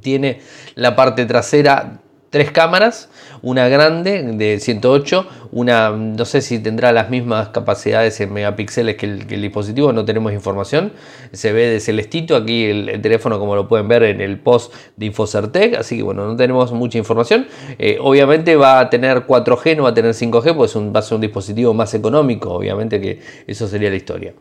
Tiene 0.00 0.40
la 0.74 0.94
parte 0.94 1.26
trasera 1.26 2.00
tres 2.30 2.50
cámaras, 2.50 3.08
una 3.42 3.68
grande 3.68 4.22
de 4.22 4.60
108, 4.60 5.26
una 5.52 5.90
no 5.90 6.24
sé 6.24 6.42
si 6.42 6.58
tendrá 6.58 6.92
las 6.92 7.08
mismas 7.08 7.48
capacidades 7.48 8.20
en 8.20 8.32
megapíxeles 8.32 8.96
que 8.96 9.06
el, 9.06 9.26
dispositivo, 9.26 9.92
no 9.92 10.04
tenemos 10.04 10.32
información, 10.32 10.92
se 11.32 11.52
ve 11.52 11.66
de 11.66 11.80
celestito 11.80 12.36
aquí 12.36 12.64
el, 12.64 13.00
teléfono 13.00 13.38
como 13.38 13.54
lo 13.54 13.68
pueden 13.68 13.88
ver 13.88 14.02
en 14.02 14.20
el 14.20 14.38
post 14.38 14.74
de 14.96 15.06
Infocertec, 15.06 15.74
así 15.74 15.96
que 15.96 16.02
bueno, 16.02 16.26
no 16.26 16.36
tenemos 16.36 16.72
mucha 16.72 16.98
información, 16.98 17.46
eh, 17.78 17.98
obviamente 18.00 18.56
va 18.56 18.80
a 18.80 18.90
tener 18.90 19.26
4G, 19.26 19.76
no 19.76 19.84
va 19.84 19.90
a 19.90 19.94
tener 19.94 20.12
5G, 20.12 20.54
pues 20.54 20.76
va 20.76 20.98
a 20.98 21.02
ser 21.02 21.14
un 21.16 21.20
dispositivo 21.22 21.72
más 21.72 21.94
económico, 21.94 22.52
obviamente 22.52 23.00
que 23.00 23.20
eso 23.46 23.66
sería 23.68 23.90
la 23.90 23.96
historia. 23.96 24.34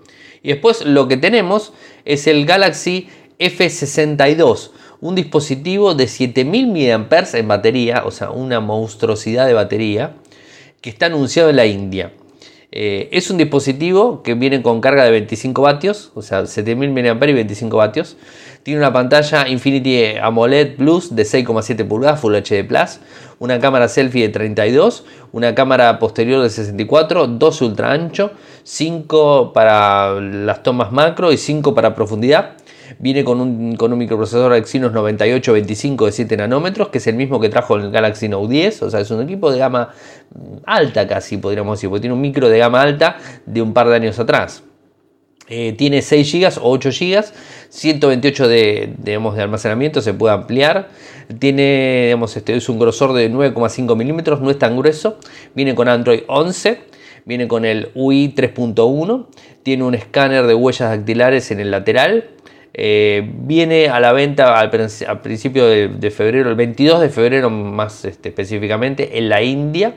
Y 0.44 0.50
después 0.50 0.86
lo 0.86 1.08
que 1.08 1.18
tenemos 1.18 1.74
es 2.06 2.28
el 2.28 2.46
Galaxy 2.46 3.10
F62, 3.40 4.72
un 5.02 5.16
dispositivo 5.16 5.94
de 5.94 6.08
7000 6.08 6.68
mAh 6.68 7.28
en 7.34 7.48
batería, 7.48 8.04
o 8.06 8.12
sea, 8.12 8.32
una 8.32 8.60
monstruosidad 8.60 9.46
de 9.46 9.54
batería, 9.54 10.14
que 10.82 10.90
está 10.90 11.08
anunciado 11.08 11.50
en 11.50 11.56
la 11.56 11.66
India. 11.66 12.12
Eh, 12.72 13.08
es 13.12 13.30
un 13.30 13.38
dispositivo 13.38 14.24
que 14.24 14.34
viene 14.34 14.62
con 14.62 14.82
carga 14.82 15.06
de 15.06 15.12
25 15.12 15.62
vatios, 15.62 16.12
o 16.16 16.22
sea, 16.22 16.46
7000 16.46 16.92
mAh 16.92 17.30
y 17.30 17.34
25 17.34 17.78
vatios. 17.78 18.18
Tiene 18.64 18.80
una 18.80 18.92
pantalla 18.92 19.48
Infinity 19.48 20.18
AMOLED 20.22 20.76
Plus 20.76 21.16
de 21.16 21.24
6,7 21.24 21.88
pulgadas 21.88 22.20
Full 22.20 22.36
HD 22.36 22.68
Plus, 22.68 23.00
una 23.40 23.60
cámara 23.60 23.88
selfie 23.88 24.24
de 24.24 24.30
32, 24.30 25.06
una 25.32 25.56
cámara 25.56 25.98
posterior 26.00 26.44
de 26.44 26.50
64, 26.50 27.28
dos 27.28 27.62
ultra 27.62 27.94
ancho, 27.94 28.32
5 28.64 29.54
para 29.54 30.20
las 30.20 30.62
tomas 30.64 30.92
macro 30.92 31.32
y 31.32 31.38
5 31.38 31.74
para 31.74 31.96
profundidad 31.96 32.58
Viene 33.00 33.24
con 33.24 33.42
un, 33.42 33.76
con 33.76 33.92
un 33.94 34.00
microprocesador 34.00 34.54
Exynos 34.54 34.92
9825 34.94 36.06
de 36.06 36.12
7 36.12 36.38
nanómetros, 36.38 36.90
que 36.90 36.98
es 36.98 37.08
el 37.08 37.16
mismo 37.16 37.40
que 37.40 37.50
trajo 37.50 37.76
el 37.76 37.92
Galaxy 37.92 38.30
Note 38.30 38.54
10. 38.54 38.84
O 38.84 38.90
sea, 38.90 39.00
es 39.00 39.12
un 39.12 39.22
equipo 39.22 39.52
de 39.52 39.60
gama 39.60 39.90
alta 40.66 41.08
casi, 41.08 41.38
podríamos 41.38 41.78
decir, 41.78 41.90
porque 41.90 42.02
tiene 42.02 42.14
un 42.14 42.22
micro 42.22 42.50
de 42.50 42.58
gama 42.58 42.82
alta 42.82 43.18
de 43.46 43.62
un 43.62 43.74
par 43.74 43.90
de 43.90 43.96
años 43.96 44.20
atrás. 44.20 44.64
Eh, 45.50 45.74
tiene 45.78 46.02
6 46.02 46.34
GB 46.34 46.58
o 46.62 46.72
8 46.72 46.90
GB, 46.90 47.26
128 47.70 48.48
de, 48.50 48.94
de 48.98 49.16
almacenamiento, 49.16 50.02
se 50.02 50.14
puede 50.14 50.34
ampliar. 50.34 50.90
Tiene, 51.40 52.04
digamos, 52.06 52.36
este, 52.36 52.56
es 52.56 52.68
un 52.68 52.80
grosor 52.80 53.14
de 53.14 53.32
9,5 53.32 53.96
milímetros, 53.96 54.42
no 54.42 54.50
es 54.50 54.60
tan 54.60 54.76
grueso. 54.78 55.18
Viene 55.56 55.74
con 55.74 55.88
Android 55.88 56.22
11, 56.28 56.80
viene 57.26 57.48
con 57.48 57.64
el 57.64 57.92
UI 57.96 58.34
3.1, 58.36 59.28
tiene 59.64 59.84
un 59.84 59.96
escáner 59.96 60.48
de 60.48 60.54
huellas 60.54 60.90
dactilares 60.90 61.52
en 61.52 61.62
el 61.62 61.72
lateral, 61.72 62.30
eh, 62.80 63.28
viene 63.40 63.90
a 63.90 64.00
la 64.00 64.14
venta 64.14 64.60
al, 64.60 64.70
principio 64.70 65.66
de, 65.66 66.12
febrero, 66.12 66.52
el 66.52 66.56
22 66.56 67.02
de 67.02 67.10
febrero 67.10 67.50
más 67.50 68.06
este, 68.06 68.30
específicamente, 68.30 69.18
en 69.18 69.30
la 69.30 69.42
India. 69.42 69.96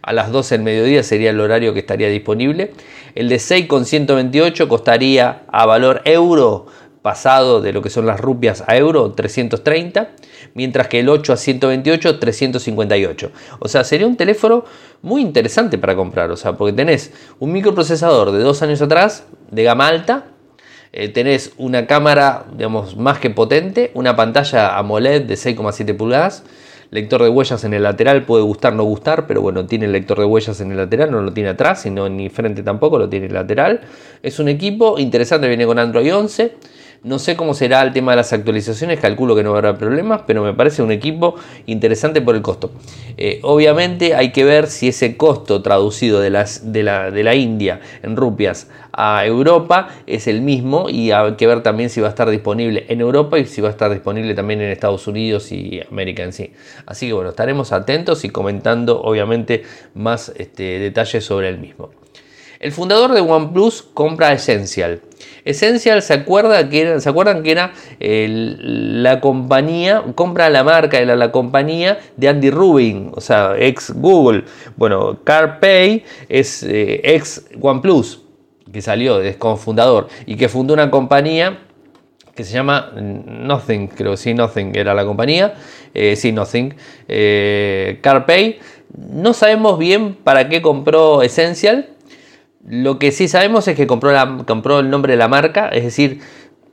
A 0.00 0.14
las 0.14 0.32
12 0.32 0.54
del 0.54 0.64
mediodía 0.64 1.02
sería 1.02 1.30
el 1.30 1.38
horario 1.38 1.74
que 1.74 1.80
estaría 1.80 2.08
disponible. 2.08 2.72
El 3.14 3.28
de 3.28 3.38
6 3.38 3.66
con 3.66 3.84
128 3.84 4.68
costaría 4.68 5.42
a 5.48 5.66
valor 5.66 6.00
euro 6.06 6.66
pasado 7.02 7.60
de 7.60 7.74
lo 7.74 7.82
que 7.82 7.90
son 7.90 8.06
las 8.06 8.18
rupias 8.18 8.64
a 8.66 8.76
euro 8.78 9.12
330, 9.12 10.08
mientras 10.54 10.88
que 10.88 11.00
el 11.00 11.10
8 11.10 11.34
a 11.34 11.36
128 11.36 12.18
358. 12.18 13.32
O 13.58 13.68
sea, 13.68 13.84
sería 13.84 14.06
un 14.06 14.16
teléfono 14.16 14.64
muy 15.02 15.20
interesante 15.20 15.76
para 15.76 15.94
comprar, 15.94 16.30
o 16.30 16.36
sea, 16.36 16.54
porque 16.56 16.72
tenés 16.72 17.12
un 17.38 17.52
microprocesador 17.52 18.32
de 18.32 18.38
dos 18.38 18.62
años 18.62 18.80
atrás 18.80 19.26
de 19.50 19.62
gama 19.62 19.88
alta 19.88 20.28
eh, 20.98 21.08
tenés 21.08 21.52
una 21.58 21.86
cámara, 21.86 22.46
digamos, 22.56 22.96
más 22.96 23.20
que 23.20 23.30
potente, 23.30 23.92
una 23.94 24.16
pantalla 24.16 24.76
AMOLED 24.78 25.26
de 25.26 25.34
6,7 25.34 25.96
pulgadas, 25.96 26.42
lector 26.90 27.22
de 27.22 27.28
huellas 27.28 27.62
en 27.62 27.72
el 27.72 27.84
lateral, 27.84 28.24
puede 28.24 28.42
gustar, 28.42 28.74
no 28.74 28.82
gustar, 28.82 29.28
pero 29.28 29.40
bueno, 29.40 29.64
tiene 29.64 29.84
el 29.84 29.92
lector 29.92 30.18
de 30.18 30.24
huellas 30.24 30.60
en 30.60 30.72
el 30.72 30.76
lateral, 30.76 31.12
no 31.12 31.20
lo 31.20 31.32
tiene 31.32 31.50
atrás, 31.50 31.82
sino 31.82 32.08
ni 32.08 32.28
frente 32.30 32.64
tampoco, 32.64 32.98
lo 32.98 33.08
tiene 33.08 33.28
lateral. 33.28 33.82
Es 34.24 34.40
un 34.40 34.48
equipo 34.48 34.98
interesante, 34.98 35.46
viene 35.46 35.66
con 35.66 35.78
Android 35.78 36.12
11. 36.12 36.56
No 37.04 37.20
sé 37.20 37.36
cómo 37.36 37.54
será 37.54 37.82
el 37.82 37.92
tema 37.92 38.12
de 38.12 38.16
las 38.16 38.32
actualizaciones, 38.32 38.98
calculo 38.98 39.36
que 39.36 39.44
no 39.44 39.54
habrá 39.54 39.78
problemas, 39.78 40.22
pero 40.26 40.42
me 40.42 40.52
parece 40.52 40.82
un 40.82 40.90
equipo 40.90 41.36
interesante 41.66 42.20
por 42.20 42.34
el 42.34 42.42
costo. 42.42 42.72
Eh, 43.16 43.38
obviamente 43.42 44.16
hay 44.16 44.32
que 44.32 44.44
ver 44.44 44.66
si 44.66 44.88
ese 44.88 45.16
costo 45.16 45.62
traducido 45.62 46.20
de, 46.20 46.30
la 46.30 47.34
India 47.34 47.80
en 48.02 48.16
rupias 48.16 48.68
a 48.92 49.24
Europa 49.24 49.90
es 50.08 50.26
el 50.26 50.40
mismo 50.40 50.88
y 50.88 51.12
hay 51.12 51.34
que 51.34 51.46
ver 51.46 51.62
también 51.62 51.88
si 51.88 52.00
va 52.00 52.08
a 52.08 52.10
estar 52.10 52.28
disponible 52.30 52.84
en 52.88 53.00
Europa 53.00 53.38
y 53.38 53.46
si 53.46 53.60
va 53.60 53.68
a 53.68 53.70
estar 53.70 53.92
disponible 53.92 54.34
también 54.34 54.60
en 54.60 54.70
Estados 54.70 55.06
Unidos 55.06 55.52
y 55.52 55.80
América 55.88 56.24
en 56.24 56.32
sí. 56.32 56.52
Así 56.84 57.06
que 57.06 57.12
bueno, 57.12 57.30
estaremos 57.30 57.70
atentos 57.70 58.24
y 58.24 58.30
comentando 58.30 59.00
obviamente 59.00 59.62
más 59.94 60.32
este, 60.36 60.80
detalles 60.80 61.24
sobre 61.24 61.48
el 61.48 61.58
mismo. 61.58 61.90
El 62.60 62.72
fundador 62.72 63.12
de 63.12 63.20
OnePlus 63.20 63.82
compra 63.94 64.32
Essential. 64.32 65.00
Essential 65.44 66.02
se, 66.02 66.12
acuerda 66.12 66.68
que 66.68 67.00
¿se 67.00 67.08
acuerdan 67.08 67.42
que 67.42 67.52
era 67.52 67.72
la 68.00 69.20
compañía, 69.20 70.02
compra 70.14 70.50
la 70.50 70.64
marca, 70.64 70.98
era 70.98 71.14
la 71.14 71.30
compañía 71.30 71.98
de 72.16 72.28
Andy 72.28 72.50
Rubin, 72.50 73.12
o 73.14 73.20
sea, 73.20 73.54
ex 73.56 73.92
Google. 73.94 74.44
Bueno, 74.76 75.20
CarPay 75.22 76.04
es 76.28 76.64
eh, 76.64 77.00
ex 77.04 77.46
OnePlus, 77.60 78.22
que 78.72 78.82
salió, 78.82 79.20
es 79.20 79.36
fundador 79.58 80.08
y 80.26 80.36
que 80.36 80.48
fundó 80.48 80.74
una 80.74 80.90
compañía 80.90 81.60
que 82.34 82.44
se 82.44 82.52
llama 82.54 82.92
Nothing, 82.94 83.88
creo 83.88 84.12
que 84.12 84.16
sí, 84.16 84.34
Nothing 84.34 84.76
era 84.76 84.94
la 84.94 85.04
compañía, 85.04 85.54
eh, 85.94 86.14
sí, 86.16 86.32
Nothing, 86.32 86.74
eh, 87.08 87.98
CarPay. 88.00 88.58
No 88.96 89.32
sabemos 89.32 89.78
bien 89.78 90.14
para 90.14 90.48
qué 90.48 90.62
compró 90.62 91.22
Essential, 91.22 91.88
lo 92.68 92.98
que 92.98 93.12
sí 93.12 93.28
sabemos 93.28 93.66
es 93.66 93.76
que 93.76 93.86
compró, 93.86 94.80
el 94.80 94.90
nombre 94.90 95.14
de 95.14 95.16
la 95.16 95.28
marca, 95.28 95.68
es 95.68 95.84
decir, 95.84 96.20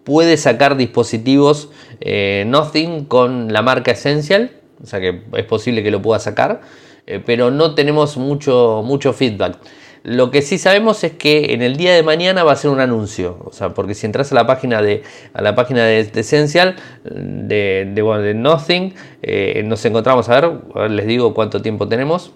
puede 0.03 0.35
sacar 0.37 0.75
dispositivos 0.75 1.69
eh, 2.01 2.43
Nothing 2.47 3.05
con 3.05 3.53
la 3.53 3.61
marca 3.61 3.91
Essential, 3.91 4.51
o 4.83 4.85
sea 4.85 4.99
que 4.99 5.21
es 5.33 5.45
posible 5.45 5.83
que 5.83 5.91
lo 5.91 6.01
pueda 6.01 6.19
sacar, 6.19 6.61
eh, 7.07 7.21
pero 7.25 7.49
no 7.49 7.75
tenemos 7.75 8.17
mucho, 8.17 8.83
mucho 8.85 9.13
feedback. 9.13 9.57
Lo 10.03 10.29
que 10.31 10.43
sí 10.43 10.57
sabemos 10.59 11.03
es 11.03 11.13
que 11.13 11.53
en 11.53 11.61
el 11.61 11.77
día 11.77 11.95
de 11.95 12.03
mañana 12.03 12.43
va 12.43 12.51
a 12.51 12.55
ser 12.55 12.69
un 12.71 12.79
anuncio, 12.79 13.39
o 13.45 13.53
sea, 13.53 13.73
porque 13.73 13.95
si 13.95 14.05
entras 14.05 14.31
a 14.31 14.35
la 14.35 14.45
página 14.45 14.81
de, 14.81 15.01
a 15.33 15.41
la 15.41 15.55
página 15.55 15.85
de, 15.85 16.01
Essential, 16.01 16.75
de, 17.03 18.33
Nothing, 18.35 18.93
eh, 19.23 19.63
nos 19.65 19.83
encontramos, 19.85 20.29
a 20.29 20.41
ver, 20.41 20.91
les 20.91 21.07
digo 21.07 21.33
cuánto 21.33 21.61
tiempo 21.61 21.87
tenemos. 21.87 22.33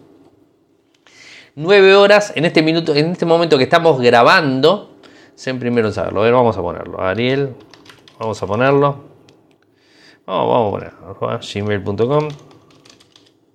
9 1.59 1.93
horas 1.95 2.31
en 2.37 2.45
este 2.45 2.61
minuto, 2.61 2.95
en 2.95 3.11
este 3.11 3.25
momento 3.25 3.57
que 3.57 3.65
estamos 3.65 3.99
grabando. 3.99 4.95
Sé 5.35 5.53
primero 5.55 5.91
saberlo. 5.91 6.21
A 6.21 6.23
ver, 6.23 6.31
vamos 6.31 6.57
a 6.57 6.61
ponerlo. 6.61 7.01
Ariel, 7.01 7.53
vamos 8.17 8.41
a 8.41 8.47
ponerlo. 8.47 9.03
Vamos, 10.25 10.55
a 10.55 11.19
ponerlo. 11.19 11.39
gmail.com. 11.53 12.27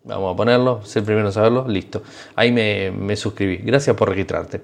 Vamos 0.04 0.34
a 0.34 0.37
ponerlo. 0.37 0.84
Sé 0.84 1.00
primero 1.00 1.32
saberlo. 1.32 1.66
Listo. 1.66 2.02
Ahí 2.37 2.52
me, 2.52 3.16
suscribí. 3.16 3.56
Gracias 3.56 3.96
por 3.96 4.11
registrarte. 4.11 4.61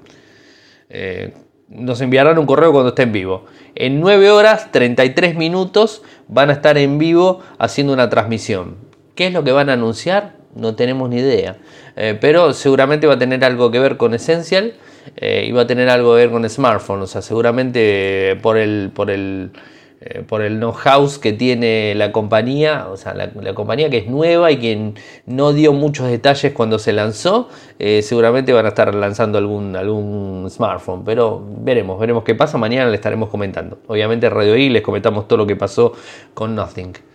Eh, 0.90 1.32
nos 1.68 1.98
enviarán 2.02 2.38
un 2.38 2.44
correo 2.44 2.72
cuando 2.72 2.90
esté 2.90 3.04
en 3.04 3.12
vivo. 3.12 3.46
En 3.74 4.00
9 4.00 4.32
horas 4.32 4.70
33 4.70 5.34
minutos 5.34 6.02
van 6.28 6.50
a 6.50 6.52
estar 6.52 6.76
en 6.76 6.98
vivo 6.98 7.40
haciendo 7.58 7.94
una 7.94 8.10
transmisión. 8.10 8.76
¿Qué 9.14 9.28
es 9.28 9.32
lo 9.32 9.42
que 9.44 9.52
van 9.52 9.70
a 9.70 9.72
anunciar? 9.72 10.39
No 10.54 10.74
tenemos 10.74 11.08
ni 11.08 11.18
idea. 11.18 11.56
Eh, 11.96 12.18
pero 12.20 12.52
seguramente 12.52 13.06
va 13.06 13.14
a 13.14 13.18
tener 13.18 13.44
algo 13.44 13.70
que 13.70 13.78
ver 13.78 13.96
con 13.96 14.14
Essential 14.14 14.74
eh, 15.16 15.44
y 15.46 15.52
va 15.52 15.62
a 15.62 15.66
tener 15.66 15.88
algo 15.88 16.12
que 16.12 16.16
ver 16.18 16.30
con 16.30 16.48
smartphone. 16.48 17.02
O 17.02 17.06
sea, 17.06 17.22
seguramente 17.22 18.36
por 18.42 18.56
el, 18.56 18.90
por 18.92 19.10
el, 19.10 19.52
eh, 20.00 20.22
por 20.26 20.42
el 20.42 20.58
know-how 20.58 21.08
que 21.20 21.32
tiene 21.32 21.94
la 21.94 22.10
compañía, 22.10 22.88
o 22.90 22.96
sea, 22.96 23.14
la, 23.14 23.54
compañía 23.54 23.90
que 23.90 23.98
es 23.98 24.06
nueva 24.08 24.50
y 24.50 24.56
que 24.56 24.92
no 25.26 25.52
dio 25.52 25.72
muchos 25.72 26.08
detalles 26.08 26.52
cuando 26.52 26.78
se 26.80 26.92
lanzó, 26.92 27.48
seguramente 27.78 28.52
van 28.52 28.66
a 28.66 28.70
estar 28.70 28.92
lanzando 28.94 29.38
algún, 29.38 29.76
algún 29.76 30.48
smartphone. 30.50 31.04
Pero 31.04 31.44
veremos, 31.58 32.00
veremos 32.00 32.24
qué 32.24 32.34
pasa. 32.34 32.58
Mañana 32.58 32.90
le 32.90 32.96
estaremos 32.96 33.28
comentando. 33.28 33.78
Obviamente, 33.86 34.28
Radio 34.28 34.56
I 34.56 34.68
les 34.68 34.82
comentamos 34.82 35.28
todo 35.28 35.38
lo 35.38 35.46
que 35.46 35.54
pasó 35.54 35.92
con 36.34 36.56
Nothing. 36.56 37.10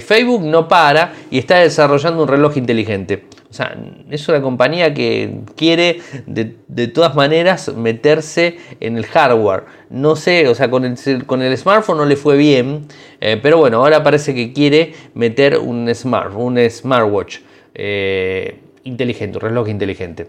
Facebook 0.00 0.42
no 0.42 0.66
para 0.68 1.12
y 1.30 1.38
está 1.38 1.58
desarrollando 1.58 2.22
un 2.22 2.28
reloj 2.28 2.56
inteligente. 2.56 3.24
O 3.54 3.56
sea, 3.56 3.78
es 4.10 4.28
una 4.28 4.42
compañía 4.42 4.92
que 4.94 5.42
quiere 5.54 6.00
de, 6.26 6.88
todas 6.88 7.14
maneras 7.14 7.72
meterse 7.72 8.56
en 8.80 8.96
el 8.96 9.06
hardware. 9.06 9.62
No 9.90 10.16
sé, 10.16 10.48
o 10.48 10.56
sea, 10.56 10.68
con 10.68 10.84
el, 10.84 11.24
con 11.24 11.40
el 11.40 11.56
smartphone 11.56 11.98
no 11.98 12.04
le 12.04 12.16
fue 12.16 12.36
bien, 12.36 12.88
eh, 13.20 13.38
pero 13.40 13.58
bueno, 13.58 13.76
ahora 13.76 14.02
parece 14.02 14.34
que 14.34 14.52
quiere 14.52 14.94
meter 15.14 15.56
un, 15.58 15.88
smart, 15.94 16.34
un 16.34 16.58
smartwatch 16.68 17.38
eh, 17.76 18.58
inteligente, 18.82 19.38
un 19.38 19.42
reloj 19.42 19.68
inteligente. 19.68 20.26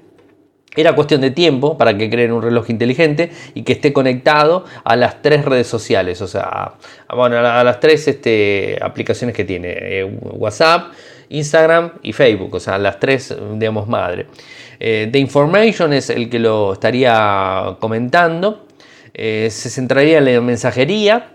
Era 0.75 0.94
cuestión 0.94 1.22
de 1.22 1.32
tiempo 1.32 1.77
para 1.77 1.98
que 1.98 2.10
creen 2.10 2.32
un 2.32 2.41
reloj 2.41 2.70
inteligente 2.70 3.32
y 3.53 3.63
que 3.63 3.74
esté 3.74 3.94
conectado 3.94 4.65
a 4.84 4.96
las 4.96 5.22
tres 5.22 5.46
redes 5.46 5.67
sociales, 5.67 6.22
o 6.22 6.27
sea, 6.27 6.74
a, 7.08 7.15
bueno, 7.15 7.38
a 7.38 7.63
las 7.63 7.79
tres 7.79 8.08
este, 8.08 8.77
aplicaciones 8.82 9.36
que 9.36 9.46
tiene, 9.46 9.70
eh, 9.72 10.03
WhatsApp, 10.22 10.91
Instagram 11.29 11.94
y 12.03 12.13
Facebook, 12.13 12.55
o 12.55 12.60
sea, 12.60 12.77
las 12.77 13.00
tres, 13.00 13.36
digamos, 13.55 13.88
madre. 13.88 14.27
Eh, 14.79 15.10
The 15.12 15.20
Information 15.20 15.94
es 15.94 16.10
el 16.10 16.29
que 16.29 16.39
lo 16.39 16.74
estaría 16.74 17.77
comentando. 17.79 18.65
Eh, 19.13 19.48
se 19.50 19.70
centraría 19.70 20.17
en 20.17 20.25
la 20.25 20.41
mensajería, 20.41 21.32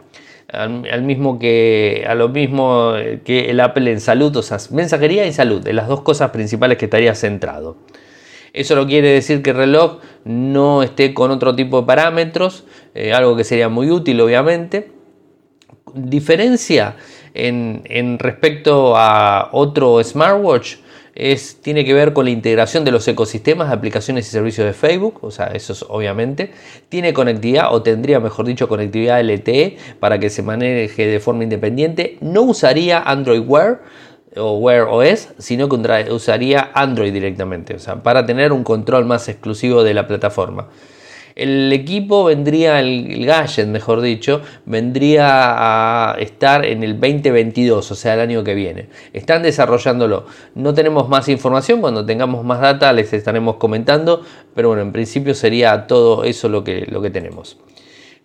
al, 0.52 1.02
mismo 1.02 1.38
que, 1.38 2.04
a 2.06 2.14
lo 2.14 2.28
mismo 2.28 2.92
que 3.24 3.50
el 3.50 3.60
Apple 3.60 3.90
en 3.90 4.00
salud, 4.00 4.36
o 4.36 4.42
sea, 4.42 4.58
mensajería 4.70 5.26
y 5.26 5.32
salud, 5.32 5.66
las 5.68 5.88
dos 5.88 6.02
cosas 6.02 6.30
principales 6.30 6.76
que 6.76 6.86
estaría 6.86 7.14
centrado. 7.14 7.76
Eso 8.52 8.74
no 8.74 8.86
quiere 8.86 9.08
decir 9.08 9.42
que 9.42 9.50
el 9.50 9.56
reloj 9.56 9.98
no 10.24 10.82
esté 10.82 11.14
con 11.14 11.30
otro 11.30 11.54
tipo 11.54 11.80
de 11.80 11.86
parámetros, 11.86 12.64
eh, 12.94 13.12
algo 13.12 13.36
que 13.36 13.44
sería 13.44 13.68
muy 13.68 13.90
útil 13.90 14.20
obviamente. 14.20 14.90
Diferencia 15.94 16.96
en, 17.34 18.18
respecto 18.18 18.96
a 18.96 19.48
otro 19.52 20.02
smartwatch 20.02 20.76
es, 21.14 21.60
tiene 21.60 21.84
que 21.84 21.92
ver 21.92 22.12
con 22.12 22.24
la 22.24 22.30
integración 22.30 22.84
de 22.84 22.92
los 22.92 23.06
ecosistemas 23.06 23.68
de 23.68 23.74
aplicaciones 23.74 24.26
y 24.28 24.30
servicios 24.30 24.66
de 24.66 24.72
Facebook, 24.72 25.18
o 25.22 25.30
sea, 25.30 25.46
eso 25.48 25.72
es 25.72 25.84
obviamente. 25.88 26.52
Tiene 26.88 27.12
conectividad, 27.12 27.74
o 27.74 27.82
tendría, 27.82 28.20
mejor 28.20 28.46
dicho, 28.46 28.68
conectividad 28.68 29.20
LTE 29.20 29.76
para 29.98 30.18
que 30.18 30.30
se 30.30 30.42
maneje 30.42 31.06
de 31.06 31.20
forma 31.20 31.42
independiente. 31.42 32.16
No 32.20 32.42
usaría 32.42 33.00
Android 33.00 33.42
Wear 33.46 33.82
o 34.36 34.56
Wear 34.58 34.86
OS, 34.88 35.28
sino 35.38 35.68
que 35.68 35.76
usaría 36.10 36.70
Android 36.74 37.12
directamente, 37.12 37.74
o 37.74 37.78
sea, 37.78 38.02
para 38.02 38.26
tener 38.26 38.52
un 38.52 38.64
control 38.64 39.04
más 39.04 39.28
exclusivo 39.28 39.82
de 39.82 39.94
la 39.94 40.06
plataforma. 40.06 40.68
El 41.36 41.72
equipo 41.72 42.24
vendría, 42.24 42.80
el, 42.80 43.24
gadget 43.24 43.66
mejor 43.68 44.00
dicho, 44.00 44.42
vendría 44.66 46.10
a 46.10 46.18
estar 46.18 46.64
en 46.66 46.82
el 46.82 47.00
2022, 47.00 47.90
o 47.90 47.94
sea, 47.94 48.14
el 48.14 48.20
año 48.20 48.44
que 48.44 48.54
viene. 48.54 48.88
Están 49.12 49.42
desarrollándolo. 49.42 50.26
No 50.54 50.74
tenemos 50.74 51.08
más 51.08 51.28
información, 51.28 51.80
cuando 51.80 52.04
tengamos 52.04 52.44
más 52.44 52.60
data 52.60 52.92
les 52.92 53.12
estaremos 53.12 53.56
comentando, 53.56 54.22
pero 54.54 54.68
bueno, 54.68 54.82
en 54.82 54.92
principio 54.92 55.34
sería 55.34 55.86
todo 55.86 56.24
eso 56.24 56.48
lo 56.48 56.64
que, 56.64 56.86
lo 56.90 57.00
que 57.00 57.10
tenemos. 57.10 57.56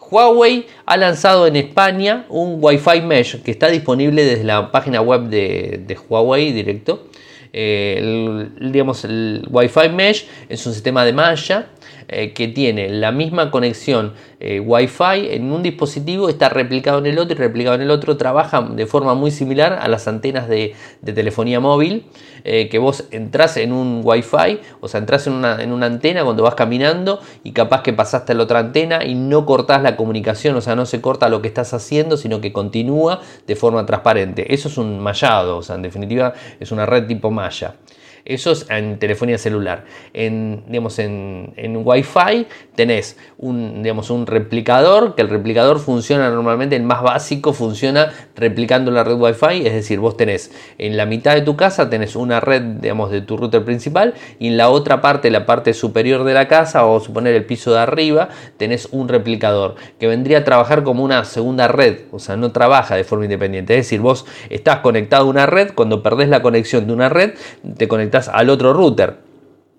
Huawei 0.10 0.66
ha 0.86 0.98
lanzado 0.98 1.48
en 1.48 1.56
España 1.56 2.26
un 2.30 2.58
Wi-Fi 2.62 3.02
Mesh 3.02 3.42
que 3.42 3.52
está 3.52 3.68
disponible 3.68 4.24
desde 4.24 4.44
la 4.44 4.72
página 4.72 5.02
web 5.02 5.24
de, 5.24 5.98
Huawei 6.10 6.52
directo. 6.52 7.08
Eh, 7.54 7.96
el, 7.98 8.72
digamos, 8.72 9.06
el 9.06 9.48
Wi-Fi 9.50 9.90
Mesh 9.90 10.28
es 10.50 10.66
un 10.66 10.74
sistema 10.74 11.06
de 11.06 11.14
malla 11.14 11.70
eh, 12.08 12.34
que 12.34 12.48
tiene 12.48 12.90
la 12.90 13.12
misma 13.12 13.50
conexión 13.50 14.14
eh, 14.40 14.60
Wi-Fi 14.60 15.30
en 15.32 15.52
un 15.52 15.64
dispositivo, 15.64 16.30
está 16.30 16.50
replicado 16.50 17.00
en 17.00 17.08
el 17.08 17.18
otro 17.18 17.34
y 17.34 17.38
replicado 17.40 17.76
en 17.76 17.82
el 17.82 17.90
otro, 17.90 18.16
trabaja 18.16 18.62
de 18.62 18.86
forma 18.86 19.16
muy 19.16 19.32
similar 19.32 19.80
a 19.82 19.88
las 19.88 20.08
antenas 20.08 20.48
de, 20.48 20.76
telefonía 21.04 21.60
móvil, 21.60 22.06
eh, 22.44 22.70
que 22.70 22.78
vos 22.78 23.06
entras 23.10 23.58
en 23.58 23.72
un 23.72 24.02
Wi-Fi, 24.04 24.60
o 24.82 24.88
sea, 24.88 25.00
entras 25.00 25.26
en 25.26 25.34
una, 25.34 25.64
en 25.64 25.72
una, 25.72 25.88
antena 25.88 26.24
cuando 26.24 26.44
vas 26.44 26.54
caminando 26.54 27.20
y 27.44 27.54
capaz 27.54 27.82
que 27.82 27.94
pasaste 27.94 28.34
a 28.34 28.36
la 28.36 28.44
otra 28.44 28.60
antena 28.60 29.04
y 29.04 29.16
no 29.16 29.46
cortás 29.46 29.82
la 29.82 29.96
comunicación, 29.96 30.56
o 30.56 30.62
sea, 30.62 30.76
no 30.76 30.86
se 30.86 31.02
corta 31.02 31.28
lo 31.30 31.42
que 31.42 31.48
estás 31.48 31.74
haciendo, 31.74 32.18
sino 32.18 32.40
que 32.40 32.54
continúa 32.54 33.22
de 33.48 33.56
forma 33.56 33.86
transparente. 33.86 34.54
Eso 34.54 34.68
es 34.68 34.78
un 34.78 35.00
mallado, 35.00 35.58
o 35.58 35.64
sea, 35.64 35.76
en 35.76 35.82
definitiva 35.82 36.34
es 36.60 36.72
una 36.72 36.86
red 36.86 37.08
tipo 37.08 37.32
malla. 37.32 37.76
Eso 38.26 38.52
es 38.52 38.66
en 38.72 38.98
telefonía 38.98 39.38
celular. 39.38 39.86
En, 40.14 40.64
digamos, 40.68 40.98
en, 40.98 41.54
en 41.58 41.78
Wi-Fi 41.86 42.48
tenés 42.76 43.18
un, 43.38 43.84
digamos, 43.84 44.10
un 44.10 44.26
replicador, 44.26 45.14
que 45.14 45.22
el 45.22 45.30
replicador 45.30 45.80
funciona 45.80 46.32
normalmente, 46.32 46.76
el 46.76 46.82
más 46.82 47.04
básico 47.04 47.54
funciona 47.54 48.12
replicando 48.36 48.90
la 48.90 49.04
red 49.04 49.14
Wi-Fi, 49.14 49.68
es 49.68 49.74
decir, 49.74 50.00
vos 50.00 50.18
tenés 50.18 50.52
en 50.80 50.98
la 50.98 51.06
mitad 51.06 51.36
de 51.36 51.42
tu 51.42 51.56
casa, 51.56 51.88
tenés 51.92 52.16
una 52.16 52.40
red, 52.40 52.64
digamos, 52.64 53.12
de 53.12 53.22
tu 53.22 53.38
router 53.38 53.64
principal 53.64 54.16
y 54.40 54.48
en 54.48 54.58
la 54.58 54.70
otra 54.70 55.02
parte, 55.02 55.30
la 55.30 55.46
parte 55.46 55.76
superior 55.76 56.24
de 56.24 56.34
la 56.34 56.48
casa 56.48 56.84
o 56.88 57.00
suponer 57.00 57.36
el 57.36 57.46
piso 57.46 57.74
de 57.74 57.80
arriba, 57.80 58.30
tenés 58.58 58.90
un 58.92 59.08
replicador 59.08 59.76
que 60.00 60.08
vendría 60.08 60.40
a 60.40 60.44
trabajar 60.44 60.82
como 60.82 61.04
una 61.04 61.26
segunda 61.26 61.68
red, 61.68 62.00
o 62.12 62.18
sea, 62.18 62.38
no 62.38 62.52
trabaja 62.52 62.96
de 62.96 63.04
forma 63.04 63.26
independiente. 63.26 63.74
Es 63.78 63.86
decir, 63.86 64.00
vos 64.00 64.26
estás 64.50 64.80
conectado 64.80 65.26
a 65.26 65.30
una 65.30 65.46
red, 65.46 65.74
cuando 65.76 66.02
perdés 66.02 66.30
la 66.30 66.42
conexión 66.42 66.88
de 66.88 66.94
una 66.94 67.10
red, 67.10 67.36
te 67.78 67.88
conectás 67.88 68.15
al 68.16 68.50
otro 68.50 68.74
router. 68.74 69.26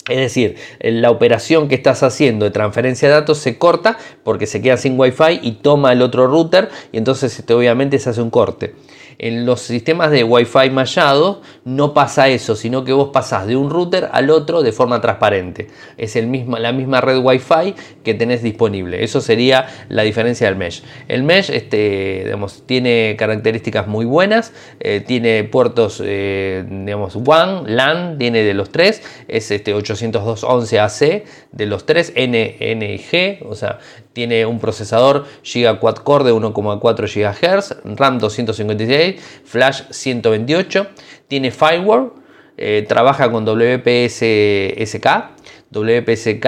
Es 0.09 0.19
decir, 0.19 0.57
la 0.81 1.11
operación 1.11 1.67
que 1.67 1.75
estás 1.75 2.05
haciendo 2.05 2.45
de 2.45 2.53
transferencia 2.53 3.09
de 3.09 3.15
datos 3.15 3.39
se 3.39 3.59
corta 3.59 3.99
porque 4.23 4.47
se 4.47 4.63
queda 4.63 4.77
sin 4.77 4.99
wifi 4.99 5.41
y 5.43 5.53
toma 5.53 5.93
el 5.93 6.01
otro 6.01 6.29
router 6.29 6.71
y 6.93 6.99
entonces 6.99 7.37
este, 7.37 7.55
obviamente 7.55 7.99
se 7.99 8.11
hace 8.11 8.23
un 8.23 8.31
corte. 8.31 8.75
En 9.19 9.47
los 9.47 9.63
sistemas 9.63 10.11
de 10.11 10.25
Wi-Fi 10.25 10.71
mallado 10.71 11.43
no 11.65 11.95
pasa 11.95 12.29
eso, 12.29 12.57
sino 12.57 12.85
que 12.85 12.93
vos 12.93 13.11
pasás 13.13 13.47
de 13.47 13.57
un 13.57 13.71
router 13.71 14.09
al 14.13 14.31
otro 14.31 14.63
de 14.63 14.73
forma 14.73 15.01
transparente. 15.01 15.69
Es 15.97 16.17
la 16.17 16.73
misma 16.73 17.01
red 17.01 17.19
Wi-Fi 17.19 17.75
que 18.05 18.15
tenés 18.15 18.43
disponible. 18.43 19.03
Eso 19.03 19.21
sería 19.21 19.69
la 19.89 20.03
diferencia 20.03 20.47
del 20.47 20.57
mesh. 20.57 20.83
El 21.09 21.23
mesh 21.23 21.51
este, 21.51 22.35
tiene 22.67 23.17
características 23.19 23.87
muy 23.87 24.05
buenas, 24.05 24.53
eh, 24.81 25.03
tiene 25.07 25.45
puertos 25.45 26.03
eh, 26.05 26.65
digamos, 26.69 27.17
WAN, 27.17 27.77
LAN, 27.77 28.19
tiene 28.19 28.43
de 28.43 28.55
los 28.55 28.71
tres, 28.71 29.03
es 29.29 29.51
este 29.51 29.75
802.11ac 29.75 31.23
de 31.53 31.67
los 31.67 31.87
tres, 31.87 32.13
N, 32.15 32.57
N 32.61 32.93
y 32.93 32.99
G, 32.99 33.39
o 33.47 33.55
sea, 33.55 33.79
tiene 34.17 34.47
un 34.47 34.59
procesador 34.59 35.27
Giga 35.43 35.79
Quad 35.79 35.97
Core 35.97 36.25
de 36.25 36.33
1,4 36.33 36.81
GHz, 36.81 37.77
RAM 37.99 38.19
256, 38.19 39.43
Flash 39.45 39.83
128, 39.91 40.87
tiene 41.29 41.51
firewall, 41.51 42.15
eh, 42.57 42.87
trabaja 42.89 43.31
con 43.31 43.45
WPSK, 43.45 45.07
WPSK 45.71 46.47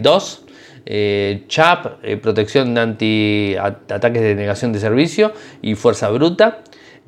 2, 0.00 0.44
eh, 0.86 1.44
CHAP, 1.48 2.02
eh, 2.02 2.16
protección 2.16 2.72
de 2.72 2.80
anti-ataques 2.80 4.22
de 4.22 4.34
negación 4.34 4.72
de 4.72 4.80
servicio 4.80 5.34
y 5.60 5.74
fuerza 5.74 6.08
bruta. 6.08 6.62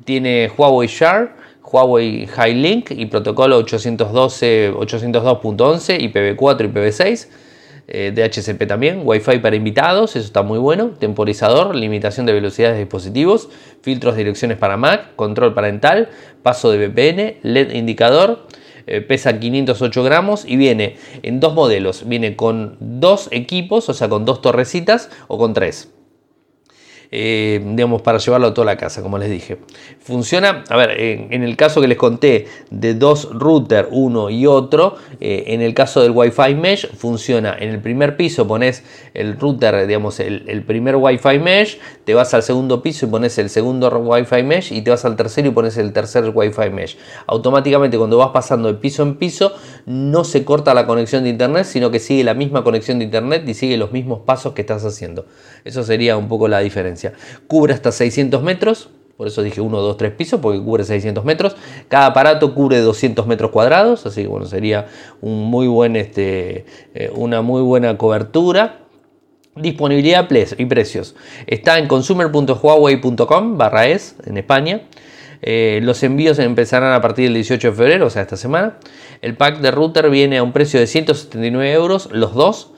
Tiene 0.05 0.51
Huawei 0.55 0.87
Share, 0.87 1.31
Huawei 1.63 2.27
High 2.27 2.53
Link 2.53 2.91
y 2.91 3.07
protocolo 3.07 3.57
812, 3.57 4.71
802.11, 4.71 5.97
IPv4 5.97 6.61
y 6.61 6.67
IPv6 6.67 7.27
eh, 7.87 8.11
DHCP 8.15 8.67
también, 8.67 9.01
Wi-Fi 9.03 9.39
para 9.39 9.55
invitados, 9.55 10.15
eso 10.15 10.25
está 10.25 10.41
muy 10.41 10.59
bueno, 10.59 10.91
temporizador, 10.99 11.75
limitación 11.75 12.25
de 12.25 12.33
velocidades 12.33 12.75
de 12.75 12.83
dispositivos, 12.83 13.49
filtros 13.81 14.15
de 14.15 14.19
direcciones 14.19 14.57
para 14.57 14.77
Mac, 14.77 15.15
control 15.15 15.53
parental, 15.53 16.09
paso 16.43 16.71
de 16.71 16.87
VPN, 16.87 17.37
LED 17.43 17.73
indicador, 17.73 18.47
eh, 18.87 19.01
pesa 19.01 19.39
508 19.39 20.03
gramos 20.03 20.43
y 20.45 20.57
viene 20.57 20.97
en 21.21 21.39
dos 21.39 21.53
modelos, 21.53 22.07
viene 22.07 22.35
con 22.35 22.75
dos 22.79 23.29
equipos, 23.31 23.87
o 23.87 23.93
sea, 23.93 24.09
con 24.09 24.25
dos 24.25 24.41
torrecitas 24.41 25.09
o 25.27 25.37
con 25.37 25.53
tres. 25.53 25.92
Eh, 27.15 27.61
digamos, 27.63 28.01
para 28.01 28.17
llevarlo 28.17 28.47
a 28.47 28.53
toda 28.55 28.65
la 28.65 28.75
casa, 28.75 29.03
como 29.03 29.19
les 29.19 29.29
dije. 29.29 29.59
Funciona, 29.99 30.63
a 30.67 30.75
ver, 30.75 30.99
en, 30.99 31.43
el 31.43 31.55
caso 31.55 31.79
que 31.79 31.87
les 31.87 31.99
conté 31.99 32.47
de 32.71 32.95
dos 32.95 33.29
routers, 33.31 33.87
uno 33.91 34.31
y 34.31 34.47
otro, 34.47 34.95
eh, 35.21 35.43
en 35.49 35.61
el 35.61 35.75
caso 35.75 36.01
del 36.01 36.09
Wi-Fi 36.09 36.55
Mesh, 36.55 36.89
funciona 36.95 37.55
en 37.59 37.69
el 37.69 37.79
primer 37.79 38.17
piso, 38.17 38.47
pones 38.47 38.83
el 39.13 39.39
router, 39.39 39.85
digamos, 39.85 40.19
el, 40.19 40.63
primer 40.65 40.95
Wi-Fi 40.95 41.37
Mesh, 41.37 41.77
te 42.03 42.15
vas 42.15 42.33
al 42.33 42.41
segundo 42.41 42.81
piso 42.81 43.05
y 43.05 43.09
pones 43.09 43.37
el 43.37 43.51
segundo 43.51 43.89
Wi-Fi 43.89 44.41
Mesh 44.41 44.71
y 44.71 44.81
te 44.81 44.89
vas 44.89 45.05
al 45.05 45.15
tercero 45.15 45.49
y 45.49 45.51
pones 45.51 45.77
el 45.77 45.93
tercer 45.93 46.31
Wi-Fi 46.33 46.71
Mesh. 46.71 46.97
Automáticamente 47.27 47.95
cuando 47.95 48.17
vas 48.17 48.29
pasando 48.29 48.73
de 48.73 48.79
piso 48.79 49.03
en 49.03 49.17
piso, 49.17 49.53
no 49.85 50.23
se 50.23 50.43
corta 50.43 50.73
la 50.73 50.87
conexión 50.87 51.25
de 51.25 51.29
internet, 51.29 51.65
sino 51.65 51.91
que 51.91 51.99
sigue 51.99 52.23
la 52.23 52.33
misma 52.33 52.63
conexión 52.63 52.97
de 52.97 53.05
internet 53.05 53.47
y 53.47 53.53
sigue 53.53 53.77
los 53.77 53.91
mismos 53.91 54.21
pasos 54.21 54.53
que 54.53 54.61
estás 54.61 54.83
haciendo. 54.83 55.27
Eso 55.65 55.83
sería 55.83 56.17
un 56.17 56.27
poco 56.27 56.47
la 56.47 56.59
diferencia. 56.59 57.13
Cubre 57.47 57.73
hasta 57.73 57.91
600 57.91 58.41
metros, 58.43 58.89
por 59.17 59.27
eso 59.27 59.43
dije 59.43 59.61
1, 59.61 59.77
2, 59.77 59.97
3 59.97 60.11
pisos, 60.13 60.39
porque 60.41 60.59
cubre 60.59 60.83
600 60.83 61.23
metros. 61.23 61.55
Cada 61.87 62.07
aparato 62.07 62.53
cubre 62.53 62.79
200 62.79 63.27
metros 63.27 63.51
cuadrados, 63.51 64.05
así 64.05 64.23
que 64.23 64.27
bueno, 64.27 64.45
sería 64.45 64.87
un 65.21 65.45
muy 65.45 65.67
buen, 65.67 65.95
este, 65.95 66.65
eh, 66.93 67.11
una 67.15 67.41
muy 67.41 67.61
buena 67.61 67.97
cobertura. 67.97 68.79
Disponibilidad 69.55 70.27
y 70.57 70.65
precios. 70.65 71.15
Está 71.45 71.77
en 71.77 71.87
consumer.huawei.com 71.87 73.57
barra 73.57 73.85
es 73.85 74.15
en 74.25 74.37
España. 74.37 74.81
Eh, 75.43 75.79
los 75.83 76.01
envíos 76.01 76.39
empezarán 76.39 76.93
a 76.93 77.01
partir 77.01 77.25
del 77.25 77.35
18 77.35 77.69
de 77.69 77.73
febrero, 77.75 78.07
o 78.07 78.09
sea, 78.09 78.23
esta 78.23 78.35
semana. 78.35 78.79
El 79.21 79.37
pack 79.37 79.59
de 79.59 79.69
router 79.69 80.09
viene 80.09 80.39
a 80.39 80.43
un 80.43 80.53
precio 80.53 80.79
de 80.79 80.87
179 80.87 81.71
euros, 81.71 82.09
los 82.11 82.33
dos 82.33 82.72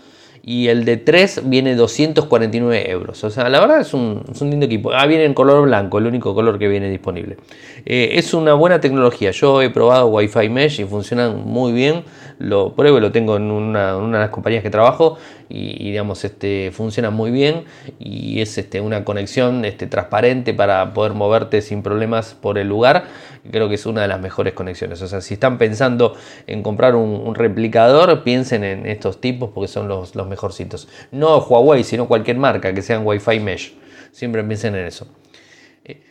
y 0.47 0.67
el 0.67 0.85
de 0.85 0.97
3 0.97 1.49
viene 1.49 1.73
249 1.73 2.91
euros. 2.91 3.23
O 3.23 3.31
sea, 3.31 3.49
la 3.49 3.59
verdad 3.59 3.81
es 3.81 3.95
un, 3.95 4.23
lindo 4.41 4.67
equipo. 4.67 4.91
Ah, 4.93 5.07
viene 5.07 5.25
en 5.25 5.33
color 5.33 5.63
blanco, 5.63 5.97
el 5.97 6.05
único 6.05 6.35
color 6.35 6.59
que 6.59 6.67
viene 6.67 6.87
disponible. 6.87 7.37
Eh, 7.83 8.11
es 8.13 8.31
una 8.35 8.53
buena 8.53 8.79
tecnología. 8.79 9.31
Yo 9.31 9.63
he 9.63 9.71
probado 9.71 10.05
Wi-Fi 10.05 10.49
Mesh 10.49 10.81
y 10.81 10.83
funcionan 10.85 11.43
muy 11.43 11.71
bien. 11.71 12.03
Lo 12.37 12.75
pruebo, 12.75 12.99
lo 12.99 13.11
tengo 13.11 13.37
en 13.37 13.49
una, 13.49 13.95
de 13.95 14.19
las 14.19 14.29
compañías 14.29 14.61
que 14.61 14.69
trabajo 14.69 15.17
y, 15.49 15.91
digamos, 15.91 16.23
este, 16.25 16.71
funciona 16.71 17.09
muy 17.09 17.31
bien 17.31 17.65
y 17.99 18.41
es 18.41 18.57
este, 18.57 18.81
una 18.81 19.03
conexión 19.03 19.65
este, 19.65 19.87
transparente 19.87 20.53
para 20.53 20.93
poder 20.93 21.13
moverte 21.13 21.61
sin 21.61 21.83
problemas 21.83 22.33
por 22.33 22.57
el 22.57 22.67
lugar. 22.67 23.05
Creo 23.51 23.69
que 23.69 23.75
es 23.75 23.85
una 23.85 24.01
de 24.01 24.07
las 24.07 24.19
mejores 24.19 24.53
conexiones. 24.53 25.01
O 25.01 25.07
sea, 25.07 25.21
si 25.21 25.35
están 25.35 25.57
pensando 25.57 26.15
en 26.47 26.63
comprar 26.63 26.95
un, 26.95 27.35
replicador, 27.35 28.23
piensen 28.23 28.63
en 28.63 28.85
estos 28.85 29.21
tipos 29.21 29.51
porque 29.53 29.67
son 29.67 29.87
los, 29.87 30.15
los 30.15 30.27
mejorcitos. 30.27 30.87
No 31.11 31.37
Huawei, 31.37 31.83
sino 31.83 32.07
cualquier 32.07 32.37
marca 32.37 32.73
que 32.73 32.81
sean 32.81 33.05
Wi-Fi 33.05 33.39
Mesh. 33.39 33.73
Siempre 34.11 34.43
piensen 34.43 34.75
en 34.75 34.85
eso 34.85 35.07
eh, 35.83 36.01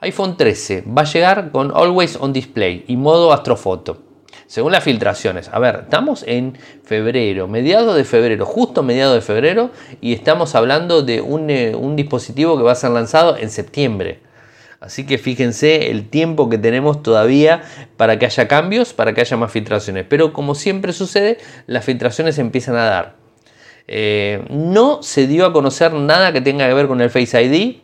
iPhone 0.00 0.36
13 0.36 0.84
va 0.86 1.02
a 1.02 1.04
llegar 1.04 1.50
con 1.50 1.70
Always 1.74 2.16
on 2.16 2.32
Display 2.32 2.84
y 2.88 2.96
modo 2.96 3.32
astrofoto 3.32 4.09
según 4.46 4.72
las 4.72 4.84
filtraciones. 4.84 5.48
A 5.52 5.58
ver, 5.58 5.80
estamos 5.84 6.24
en 6.26 6.58
febrero, 6.84 7.46
mediados 7.48 7.96
de 7.96 8.04
febrero, 8.04 8.46
justo 8.46 8.82
mediados 8.82 9.14
de 9.14 9.20
febrero, 9.20 9.70
y 10.00 10.12
estamos 10.12 10.54
hablando 10.54 11.02
de 11.02 11.16
eh, 11.16 11.74
un, 11.74 11.96
dispositivo 11.96 12.56
que 12.56 12.64
va 12.64 12.72
a 12.72 12.76
ser 12.76 12.90
lanzado 12.90 13.36
en 13.36 13.50
septiembre. 13.50 14.20
Así 14.80 15.04
que 15.04 15.18
fíjense 15.18 15.90
el 15.90 16.08
tiempo 16.08 16.48
que 16.48 16.56
tenemos 16.56 17.02
todavía 17.02 17.62
para 17.96 18.18
que 18.18 18.26
haya 18.26 18.48
cambios, 18.48 18.94
para 18.94 19.12
que 19.12 19.20
haya 19.20 19.36
más 19.36 19.52
filtraciones. 19.52 20.06
Pero 20.08 20.32
como 20.32 20.54
siempre 20.54 20.92
sucede, 20.92 21.38
las 21.66 21.84
filtraciones 21.84 22.38
empiezan 22.38 22.76
a 22.76 22.84
dar. 22.84 23.14
Eh, 23.86 24.44
no 24.48 25.02
se 25.02 25.26
dio 25.26 25.44
a 25.44 25.52
conocer 25.52 25.92
nada 25.92 26.32
que 26.32 26.40
tenga 26.40 26.66
que 26.66 26.74
ver 26.74 26.86
con 26.86 27.00
el 27.00 27.10
Face 27.10 27.42
ID 27.42 27.76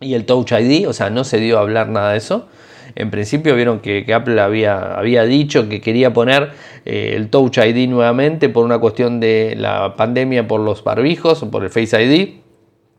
y 0.00 0.14
el 0.14 0.26
Touch 0.26 0.52
ID, 0.52 0.88
o 0.88 0.92
sea, 0.92 1.10
no 1.10 1.24
se 1.24 1.38
dio 1.38 1.58
a 1.58 1.62
hablar 1.62 1.88
nada 1.88 2.12
de 2.12 2.18
eso. 2.18 2.48
En 2.94 3.10
principio 3.10 3.54
vieron 3.54 3.80
que, 3.80 4.04
Apple 4.12 4.40
había, 4.40 5.22
dicho 5.24 5.68
que 5.68 5.80
quería 5.80 6.12
poner 6.12 6.50
eh, 6.84 7.14
el 7.16 7.28
Touch 7.28 7.58
ID 7.58 7.88
nuevamente 7.88 8.48
por 8.48 8.64
una 8.64 8.78
cuestión 8.78 9.20
de 9.20 9.54
la 9.56 9.96
pandemia 9.96 10.48
por 10.48 10.60
los 10.60 10.82
barbijos 10.84 11.42
o 11.42 11.50
por 11.50 11.64
el 11.64 11.70
Face 11.70 12.02
ID. 12.02 12.40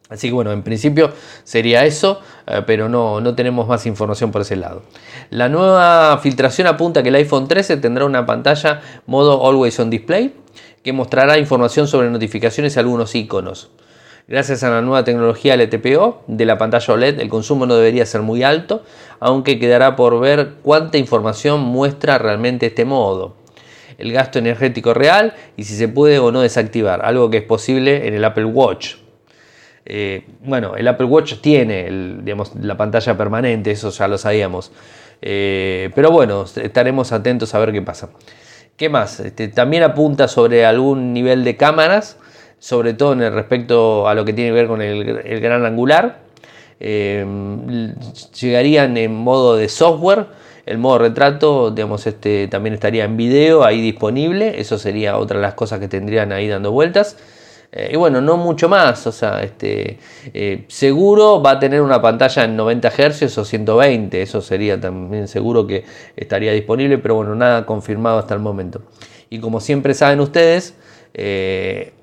Así 0.10 0.28
que 0.28 0.34
bueno, 0.34 0.52
en 0.52 0.63
principio 0.63 1.12
sería 1.43 1.86
eso, 1.86 2.21
eh, 2.47 2.63
pero 2.65 2.89
no, 2.89 3.21
no 3.21 3.36
tenemos 3.36 3.67
más 3.67 3.86
información 3.86 4.32
por 4.32 4.41
ese 4.41 4.56
lado. 4.56 4.84
La 5.30 5.49
nueva 5.49 6.17
filtración 6.17 6.67
apunta 6.67 7.04
que 7.04 7.10
el 7.10 7.15
iPhone 7.15 7.47
13 7.47 7.78
tendrá 7.78 8.06
una 8.06 8.25
pantalla 8.25 8.82
modo 9.06 9.47
Always 9.47 9.80
on 9.80 9.89
Display 9.89 10.34
que 10.84 10.93
mostrará 10.93 11.38
información 11.38 11.88
sobre 11.88 12.10
notificaciones 12.10 12.75
y 12.75 12.80
algunos 12.80 13.13
iconos. 13.15 13.69
Gracias 14.30 14.62
a 14.62 14.70
la 14.70 14.82
nueva 14.82 15.04
tecnología 15.04 15.58
LTPO 15.58 16.22
de 16.28 16.46
la 16.46 16.60
pantalla 16.60 16.94
OLED, 16.94 17.20
el 17.20 17.30
consumo 17.30 17.65
no 17.65 17.76
debería 17.76 18.06
ser 18.06 18.22
muy 18.22 18.44
alto, 18.44 18.84
aunque 19.20 19.58
quedará 19.58 19.96
por 19.96 20.20
ver 20.20 20.52
cuánta 20.62 21.00
información 21.00 21.62
muestra 21.62 22.20
realmente 22.20 22.68
este 22.68 22.86
modo. 22.86 23.38
El 23.98 24.13
gasto 24.13 24.38
energético 24.38 24.94
real 24.94 25.34
y 25.58 25.63
si 25.63 25.74
se 25.74 25.88
puede 25.88 26.20
o 26.20 26.32
no 26.32 26.42
desactivar, 26.42 27.04
algo 27.04 27.32
que 27.32 27.38
es 27.38 27.44
posible 27.44 28.08
en 28.08 28.13
el 28.13 28.24
Apple 28.24 28.46
Watch. 28.46 28.98
Eh, 29.88 30.28
bueno, 30.42 30.76
el 30.76 30.88
Apple 30.88 31.08
Watch 31.08 31.42
tiene 31.42 31.89
la 32.62 32.78
pantalla 32.78 33.18
permanente, 33.18 33.72
eso 33.72 33.89
ya 33.89 34.08
lo 34.08 34.20
sabíamos. 34.20 34.72
Eh, 35.24 35.89
pero 35.96 36.12
bueno, 36.12 36.44
estaremos 36.44 37.12
atentos 37.13 37.56
a 37.56 37.60
ver 37.60 37.72
qué 37.72 37.82
pasa. 37.82 38.12
¿Qué 38.78 38.89
más? 38.89 39.22
Este, 39.22 39.48
también 39.48 39.82
apunta 39.82 40.28
sobre 40.28 40.68
algún 40.68 41.13
nivel 41.13 41.44
de 41.44 41.58
cámaras 41.58 42.18
sobre 42.60 42.93
todo 42.93 43.13
en 43.13 43.22
el 43.22 43.34
respecto 43.34 44.08
a 44.08 44.13
lo 44.13 44.26
que 44.26 44.34
tiene 44.34 44.52
que 44.52 44.56
ver 44.56 44.67
con 44.67 44.82
el, 44.82 45.39
gran 45.41 45.65
angular. 45.65 46.19
Eh, 46.82 47.26
llegarían 48.39 48.95
en 48.98 49.15
modo 49.15 49.56
de 49.56 49.67
software, 49.69 50.28
el 50.65 50.78
modo 50.78 51.00
retrato, 51.00 51.72
digamos, 51.72 52.06
este, 52.06 52.48
también 52.48 52.76
estaría 52.76 53.06
en 53.06 53.17
video 53.17 53.63
ahí 53.63 53.82
disponible, 53.82 54.60
eso 54.60 54.78
sería 54.78 55.17
otra 55.17 55.38
de 55.38 55.41
las 55.41 55.56
cosas 55.56 55.80
que 55.80 55.88
tendrían 55.88 56.32
ahí 56.32 56.48
dando 56.48 56.72
vueltas. 56.72 57.17
Eh, 57.72 57.91
y 57.93 57.98
bueno, 57.98 58.19
no 58.19 58.38
mucho 58.38 58.67
más, 58.67 59.06
o 59.06 59.12
sea, 59.12 59.43
este, 59.43 60.00
eh, 60.34 60.65
seguro 60.69 61.41
va 61.41 61.52
a 61.52 61.60
tener 61.60 61.82
una 61.82 62.02
pantalla 62.02 62.43
en 62.43 62.56
90 62.56 62.89
Hz 62.89 63.38
o 63.38 63.45
120, 63.45 64.22
eso 64.22 64.41
sería 64.41 64.80
también 64.80 65.28
seguro 65.28 65.67
que 65.67 65.86
estaría 66.15 66.52
disponible, 66.52 66.98
pero 66.98 67.15
bueno, 67.15 67.36
nada 67.36 67.65
confirmado 67.67 68.17
hasta 68.17 68.34
el 68.34 68.39
momento. 68.39 68.82
Y 69.30 69.39
como 69.39 69.60
siempre 69.60 69.93
saben 69.93 70.19
ustedes, 70.19 70.74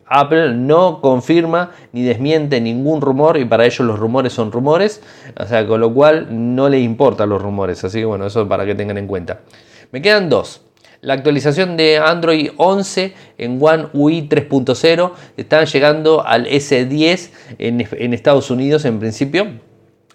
Apple 0.06 0.54
no 0.54 1.00
confirma 1.00 1.72
ni 1.92 2.02
desmiente 2.02 2.60
ningún 2.60 3.00
rumor 3.00 3.36
y 3.36 3.44
para 3.44 3.66
ellos 3.66 3.80
los 3.80 3.98
rumores 3.98 4.32
son 4.32 4.52
rumores, 4.52 5.02
o 5.38 5.46
sea, 5.46 5.66
con 5.66 5.80
lo 5.80 5.92
cual 5.92 6.28
no 6.30 6.68
les 6.68 6.82
importan 6.82 7.28
los 7.28 7.42
rumores, 7.42 7.82
así 7.84 7.98
que 7.98 8.04
bueno, 8.04 8.26
eso 8.26 8.48
para 8.48 8.64
que 8.64 8.74
tengan 8.74 8.98
en 8.98 9.06
cuenta. 9.06 9.40
Me 9.92 10.02
quedan 10.02 10.28
dos. 10.28 10.62
La 11.02 11.14
actualización 11.14 11.76
de 11.76 11.98
Android 11.98 12.50
11 12.56 13.14
en 13.38 13.58
One 13.62 13.88
UI 13.92 14.28
3.0 14.28 15.12
está 15.36 15.64
llegando 15.64 16.26
al 16.26 16.46
S10 16.46 17.30
en, 17.58 17.86
en 17.90 18.14
Estados 18.14 18.50
Unidos 18.50 18.84
en 18.84 18.98
principio. 18.98 19.65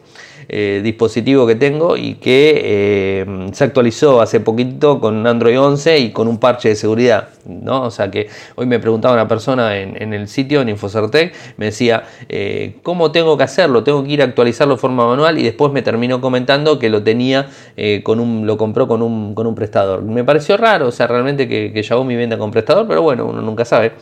eh, 0.51 0.81
dispositivo 0.83 1.45
que 1.45 1.53
tengo 1.53 1.95
y 1.95 2.15
que 2.15 2.59
eh, 2.63 3.49
se 3.53 3.63
actualizó 3.63 4.19
hace 4.19 4.39
poquito 4.39 4.99
con 4.99 5.27
Android 5.27 5.59
11 5.59 5.99
y 5.99 6.11
con 6.11 6.27
un 6.27 6.39
parche 6.39 6.69
de 6.69 6.75
seguridad. 6.75 7.29
¿no? 7.45 7.83
O 7.83 7.91
sea 7.91 8.09
que 8.09 8.29
hoy 8.55 8.65
me 8.65 8.79
preguntaba 8.79 9.13
una 9.13 9.27
persona 9.27 9.77
en, 9.77 10.11
el 10.11 10.27
sitio, 10.27 10.61
en 10.61 10.69
Infocertec, 10.69 11.35
me 11.57 11.65
decía, 11.65 12.03
eh, 12.29 12.77
¿cómo 12.81 13.11
tengo 13.11 13.37
que 13.37 13.43
hacerlo? 13.43 13.83
Tengo 13.83 14.03
que 14.03 14.09
ir 14.09 14.21
a 14.23 14.25
actualizarlo 14.25 14.73
de 14.73 14.79
forma 14.81 15.05
manual 15.05 15.37
y 15.37 15.43
después 15.43 15.71
me 15.71 15.83
terminó 15.83 16.19
comentando 16.19 16.79
que 16.79 16.89
lo 16.89 17.03
tenía 17.03 17.47
con 18.03 18.19
un, 18.19 18.47
lo 18.47 18.57
compró 18.57 18.87
con 18.87 19.03
un, 19.03 19.35
con 19.35 19.45
un 19.45 19.53
prestador. 19.53 20.01
Me 20.01 20.23
pareció 20.23 20.57
raro, 20.57 20.87
o 20.87 20.91
sea, 20.91 21.05
realmente 21.05 21.47
que, 21.47 21.71
que 21.71 21.83
Xiaomi 21.83 22.15
venda 22.15 22.39
con 22.39 22.49
prestador, 22.49 22.87
pero 22.87 23.03
bueno, 23.03 23.25
uno 23.25 23.41
nunca 23.41 23.65
sabe. 23.65 23.93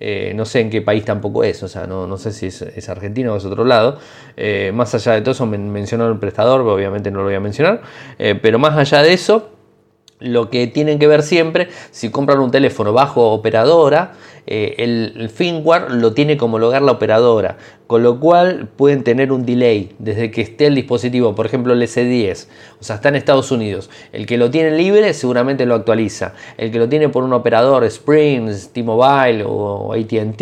Eh, 0.00 0.32
no 0.34 0.44
sé 0.44 0.60
en 0.60 0.70
qué 0.70 0.82
país 0.82 1.04
tampoco 1.04 1.44
es, 1.44 1.62
o 1.62 1.68
sea, 1.68 1.86
no, 1.86 2.16
sé 2.16 2.32
si 2.32 2.46
es, 2.46 2.88
Argentina 2.88 3.32
o 3.32 3.36
es 3.36 3.44
otro 3.44 3.64
lado. 3.64 3.98
Eh, 4.36 4.72
más 4.74 4.94
allá 4.94 5.12
de 5.12 5.20
todo 5.20 5.32
eso, 5.32 5.46
me 5.46 5.58
mencionó 5.58 6.08
el 6.08 6.18
prestador, 6.18 6.62
obviamente 6.62 7.10
no 7.10 7.18
lo 7.18 7.24
voy 7.26 7.34
a 7.34 7.40
mencionar, 7.40 7.82
eh, 8.18 8.38
pero 8.40 8.58
más 8.58 8.76
allá 8.76 9.02
de 9.02 9.12
eso, 9.12 9.50
lo 10.18 10.50
que 10.50 10.66
tienen 10.66 10.98
que 10.98 11.06
ver 11.06 11.22
siempre, 11.22 11.68
si 11.90 12.10
compran 12.10 12.38
un 12.40 12.50
teléfono 12.50 12.92
bajo 12.92 13.32
operadora, 13.32 14.12
el, 14.46 15.30
el, 15.30 16.00
lo 16.00 16.14
tiene 16.14 16.36
que 16.36 16.44
homologar 16.44 16.82
la 16.82 16.92
operadora 16.92 17.58
con 17.92 18.02
lo 18.02 18.18
cual 18.18 18.70
pueden 18.74 19.04
tener 19.04 19.32
un 19.32 19.44
delay 19.44 19.94
desde 19.98 20.30
que 20.30 20.40
esté 20.40 20.68
el 20.68 20.74
dispositivo, 20.74 21.34
por 21.34 21.44
ejemplo 21.44 21.74
el 21.74 21.82
S10, 21.82 22.46
o 22.80 22.82
sea, 22.82 22.96
está 22.96 23.10
en 23.10 23.16
Estados 23.16 23.50
Unidos. 23.50 23.90
El 24.14 24.24
que 24.24 24.38
lo 24.38 24.50
tiene 24.50 24.70
libre 24.70 25.12
seguramente 25.12 25.66
lo 25.66 25.74
actualiza. 25.74 26.32
El 26.56 26.70
que 26.70 26.78
lo 26.78 26.88
tiene 26.88 27.10
por 27.10 27.22
un 27.22 27.34
operador, 27.34 27.84
Springs, 27.84 28.70
T-Mobile 28.72 29.44
o 29.46 29.92
ATT, 29.92 30.40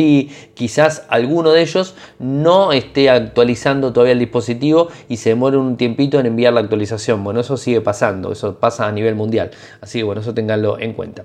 quizás 0.55 1.07
alguno 1.09 1.51
de 1.51 1.63
ellos 1.63 1.97
no 2.21 2.71
esté 2.71 3.11
actualizando 3.11 3.93
todavía 3.93 4.13
el 4.13 4.21
dispositivo 4.21 4.87
y 5.09 5.17
se 5.17 5.31
demore 5.31 5.57
un 5.57 5.77
tiempito 5.77 6.21
en 6.21 6.27
enviar 6.27 6.53
la 6.53 6.61
actualización. 6.61 7.25
Bueno, 7.25 7.41
eso 7.41 7.57
sigue 7.57 7.81
pasando, 7.81 8.31
eso 8.31 8.61
pasa 8.61 8.87
a 8.87 8.93
nivel 8.93 9.17
mundial. 9.17 9.51
Así 9.81 9.99
que 9.99 10.05
bueno, 10.05 10.21
eso 10.21 10.35
tenganlo 10.35 10.79
en 10.79 10.93
cuenta. 10.93 11.25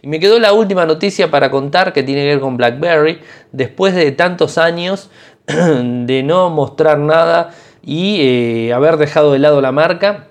Y 0.00 0.08
me 0.08 0.20
quedó 0.20 0.38
la 0.38 0.52
última 0.54 0.86
noticia 0.86 1.30
para 1.30 1.50
contar 1.50 1.92
que 1.92 2.02
tiene 2.02 2.22
que 2.22 2.28
ver 2.28 2.40
con 2.40 2.56
BlackBerry. 2.56 3.18
Después 3.52 3.94
de 3.94 4.12
tantos 4.12 4.56
años 4.58 5.10
de 6.06 6.22
no 6.22 6.50
mostrar 6.50 6.98
nada 6.98 7.50
y 7.82 8.18
eh, 8.20 8.72
haber 8.72 8.96
dejado 8.96 9.32
de 9.32 9.38
lado 9.38 9.60
la 9.60 9.72
marca. 9.72 10.26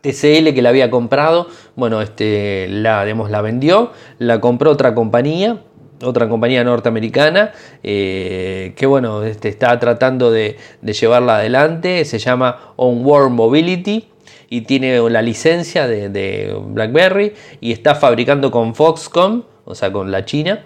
TCL 0.00 0.54
que 0.54 0.62
la 0.62 0.70
había 0.70 0.90
comprado, 0.90 1.48
bueno, 1.76 2.00
este, 2.00 2.66
la, 2.68 3.04
la 3.04 3.42
vendió, 3.42 3.92
la 4.18 4.40
compró 4.40 4.70
otra 4.70 4.94
compañía, 4.94 5.58
otra 6.02 6.28
compañía 6.28 6.64
norteamericana 6.64 7.52
eh, 7.82 8.72
que 8.76 8.86
bueno, 8.86 9.22
este, 9.22 9.48
está 9.48 9.78
tratando 9.78 10.30
de, 10.30 10.56
llevarla 10.82 11.36
adelante, 11.36 12.04
se 12.04 12.18
llama 12.18 12.72
Onward 12.76 13.30
Mobility 13.30 14.08
y 14.48 14.62
tiene 14.62 15.08
la 15.10 15.22
licencia 15.22 15.86
de, 15.86 16.08
de, 16.08 16.56
BlackBerry 16.68 17.34
y 17.60 17.72
está 17.72 17.94
fabricando 17.94 18.50
con 18.50 18.74
Foxconn, 18.74 19.44
o 19.64 19.74
sea, 19.74 19.92
con 19.92 20.10
la 20.10 20.24
China. 20.24 20.64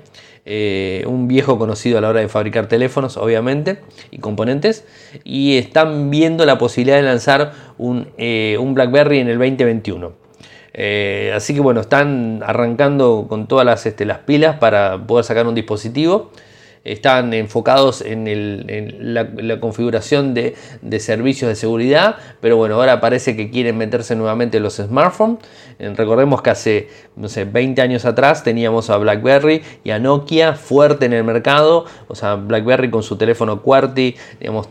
Eh, 0.49 1.03
un 1.09 1.27
viejo 1.27 1.59
conocido 1.59 1.99
a 1.99 2.01
la 2.01 2.09
hora 2.09 2.21
de 2.21 2.29
fabricar 2.29 2.69
teléfonos, 2.69 3.17
obviamente, 3.17 3.81
y 4.13 4.19
componentes, 4.19 4.85
y 5.25 5.57
están 5.57 6.09
viendo 6.09 6.47
la 6.47 6.57
posibilidad 6.57 6.99
de 6.99 7.03
lanzar 7.03 7.53
un, 7.79 8.07
eh, 8.17 8.57
BlackBerry 8.61 9.19
en 9.19 9.29
el 9.29 9.39
2021. 9.39 10.13
Eh, 10.73 11.33
así 11.35 11.53
que 11.53 11.61
bueno, 11.61 11.81
están 11.81 12.45
arrancando 12.47 13.27
con 13.29 13.49
todas 13.49 13.67
las, 13.67 13.87
este, 13.87 14.05
las 14.05 14.19
pilas 14.19 14.59
para 14.59 15.05
poder 15.05 15.25
sacar 15.25 15.49
un 15.49 15.55
dispositivo 15.57 16.31
están 16.87 17.35
enfocados 17.35 18.01
en, 18.01 18.25
la, 19.15 19.61
configuración 19.61 20.35
de, 20.35 20.55
servicios 20.99 21.49
de 21.49 21.57
seguridad, 21.57 22.17
pero 22.41 22.57
bueno, 22.57 22.77
ahora 22.77 23.01
parece 23.01 23.37
que 23.37 23.51
quieren 23.51 23.77
meterse 23.77 24.15
nuevamente 24.15 24.59
en 24.59 24.63
los 24.63 24.77
smartphones. 24.77 25.39
Eh, 25.79 25.93
recordemos 25.95 26.43
que 26.43 26.51
hace, 26.51 26.89
no 27.17 27.29
sé, 27.29 27.45
20 27.45 27.83
años 27.83 28.05
atrás 28.05 28.43
teníamos 28.43 28.89
a 28.89 28.97
BlackBerry 28.97 29.63
y 29.85 29.91
a 29.91 29.99
Nokia 29.99 30.55
fuerte 30.55 31.07
en 31.07 31.13
el 31.13 31.25
mercado, 31.25 31.85
o 32.09 32.15
sea, 32.15 32.37
BlackBerry 32.37 32.91
con 32.91 33.03
su 33.03 33.17
teléfono 33.17 33.63
QWERTY, 33.63 34.17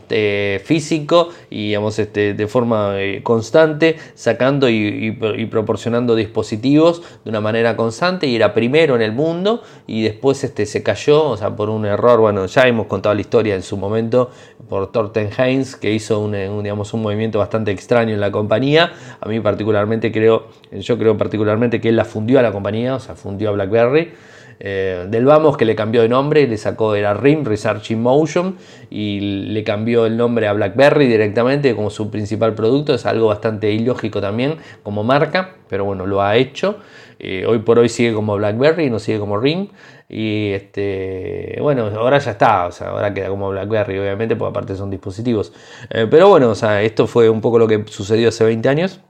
eh, 0.10 0.62
físico 0.63 1.30
y, 1.49 1.73
este, 1.73 2.34
de 2.34 2.47
forma 2.47 2.93
eh, 2.95 3.21
constante, 3.23 3.97
sacando 4.15 4.69
y, 4.69 5.12
proporcionando 5.51 6.15
dispositivos 6.15 7.01
de 7.23 7.30
una 7.30 7.41
manera 7.41 7.75
constante 7.75 8.28
y 8.28 8.36
era 8.36 8.54
primero 8.54 8.95
en 8.95 9.01
el 9.01 9.12
mundo 9.12 9.62
y 9.86 10.04
después 10.04 10.43
este, 10.43 10.65
se 10.65 10.82
cayó, 10.82 11.36
por 11.56 11.69
un 11.69 11.86
error 11.86 12.05
bueno, 12.20 12.46
ya 12.46 12.68
hemos 12.68 12.88
contado 12.88 13.15
la 13.15 13.22
historia 13.22 13.56
en 13.56 13.63
su 13.63 13.78
momento 13.78 14.30
por 14.70 14.91
Thornton 14.91 15.30
Heinz, 15.38 15.76
que 15.76 15.91
hizo 15.91 16.20
un, 16.20 16.34
digamos, 16.63 16.94
un 16.94 17.02
movimiento 17.02 17.39
bastante 17.39 17.72
extraño 17.72 18.13
en 18.13 18.22
la 18.22 18.32
compañía. 18.32 18.94
A 19.20 19.28
mí 19.28 19.39
particularmente 19.39 20.12
creo, 20.12 20.48
yo 20.72 20.98
creo 20.98 21.18
particularmente 21.18 21.82
que 21.82 21.89
él 21.89 21.96
la 21.96 22.06
fundió 22.06 22.39
a 22.39 22.41
la 22.41 22.52
compañía, 22.52 22.96
o 22.96 23.00
sea, 23.00 23.15
fundió 23.15 23.50
a 23.50 23.52
BlackBerry. 23.54 24.13
Eh, 24.60 25.08
del 25.10 25.26
Vamos 25.26 25.58
que 25.58 25.65
le 25.65 25.76
cambió 25.76 26.02
de 26.02 26.10
nombre, 26.10 26.48
le 26.48 26.58
sacó, 26.58 26.96
era 26.96 27.13
RIM, 27.13 27.44
Research 27.44 27.91
in 27.91 28.02
Motion, 28.02 28.56
y 28.89 29.20
le 29.52 29.63
cambió 29.63 30.06
el 30.06 30.15
nombre 30.15 30.48
a 30.48 30.54
BlackBerry 30.54 31.08
directamente 31.08 31.76
como 31.76 31.89
su 31.89 32.10
principal 32.10 32.54
producto, 32.54 32.94
es 32.94 33.06
algo 33.06 33.28
bastante 33.28 33.72
ilógico 33.72 34.22
también 34.22 34.56
como 34.84 35.04
marca, 35.04 35.56
pero 35.68 35.84
bueno, 35.86 36.06
lo 36.06 36.22
ha 36.22 36.38
hecho. 36.38 36.78
Eh, 37.19 37.45
hoy 37.47 37.60
por 37.60 37.80
hoy 37.80 37.89
sigue 37.89 38.13
como 38.13 38.36
BlackBerry, 38.36 38.89
no 38.89 38.99
sigue 38.99 39.19
como 39.19 39.38
RIM. 39.38 39.69
Y 40.08 40.51
este, 40.51 41.58
bueno, 41.62 41.88
ahora 41.88 42.19
ya 42.19 42.32
está, 42.32 42.67
o 42.67 42.71
sea, 42.71 42.89
ahora 42.89 43.13
queda 43.13 43.30
como 43.30 43.49
BlackBerry, 43.49 43.97
obviamente, 43.99 44.36
porque 44.36 44.49
aparte 44.51 44.75
son 44.75 44.89
dispositivos. 44.89 45.54
Eh, 45.89 46.08
pero 46.10 46.30
bueno, 46.30 46.49
o 46.49 46.56
sea, 46.56 46.82
esto 46.84 47.08
fue 47.08 47.30
un 47.30 47.41
poco 47.41 47.60
lo 47.60 47.67
que 47.67 47.86
sucedió 47.88 48.30
hace 48.30 48.43
20 48.43 48.69
años. 48.69 49.01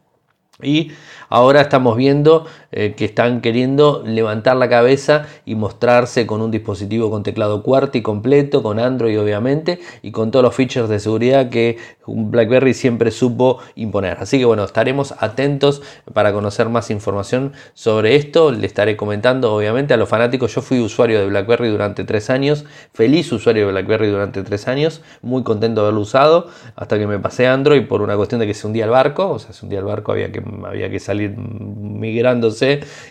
Y 0.62 0.92
ahora 1.30 1.62
estamos 1.62 1.98
viendo 1.98 2.46
eh, 2.78 2.94
que 2.98 3.06
están 3.06 3.40
queriendo 3.40 4.04
levantar 4.06 4.58
la 4.58 4.68
cabeza 4.68 5.28
y 5.46 5.56
mostrarse 5.56 6.28
con 6.28 6.42
un 6.42 6.52
dispositivo 6.52 7.10
con 7.10 7.24
teclado 7.24 7.64
QWERTY 7.64 8.02
completo, 8.02 8.62
con 8.62 8.80
Android 8.80 9.18
obviamente, 9.18 9.80
y 10.02 10.12
con 10.12 10.30
todos 10.30 10.44
los 10.44 10.54
features 10.54 10.90
de 10.90 11.00
seguridad 11.00 11.48
que 11.48 11.78
BlackBerry 12.06 12.74
siempre 12.74 13.12
supo 13.12 13.60
imponer. 13.76 14.18
Así 14.20 14.40
que 14.40 14.44
bueno, 14.44 14.66
estaremos 14.66 15.16
atentos 15.20 15.82
para 16.14 16.34
conocer 16.34 16.68
más 16.68 16.92
información 16.92 17.54
sobre 17.74 18.18
esto. 18.18 18.52
Le 18.52 18.68
estaré 18.68 18.98
comentando 18.98 19.56
obviamente 19.56 19.94
a 19.94 19.98
los 19.98 20.10
fanáticos. 20.10 20.54
Yo 20.54 20.62
fui 20.62 20.82
usuario 20.82 21.20
de 21.20 21.28
BlackBerry 21.28 21.70
durante 21.70 22.04
tres 22.04 22.30
años, 22.30 22.66
feliz 22.94 23.32
usuario 23.32 23.68
de 23.68 23.72
BlackBerry 23.72 24.10
durante 24.10 24.44
tres 24.44 24.68
años, 24.68 25.02
muy 25.22 25.44
contento 25.44 25.80
de 25.80 25.88
haberlo 25.88 26.02
usado, 26.02 26.50
hasta 26.76 27.00
que 27.00 27.08
me 27.08 27.20
pasé 27.20 27.48
Android 27.48 27.88
por 27.88 28.02
una 28.02 28.18
cuestión 28.18 28.40
de 28.40 28.48
que 28.48 28.54
se 28.54 28.68
hundía 28.68 28.84
el 28.84 28.92
barco, 28.92 29.30
o 29.30 29.40
sea, 29.40 29.54
se 29.54 29.66
hundía 29.66 29.80
el 29.80 29.86
barco, 29.86 30.12
había 30.12 30.30
que, 30.34 30.44
había 30.66 30.90
que 30.90 31.00
salir 31.00 31.38
migrándose. 31.38 32.65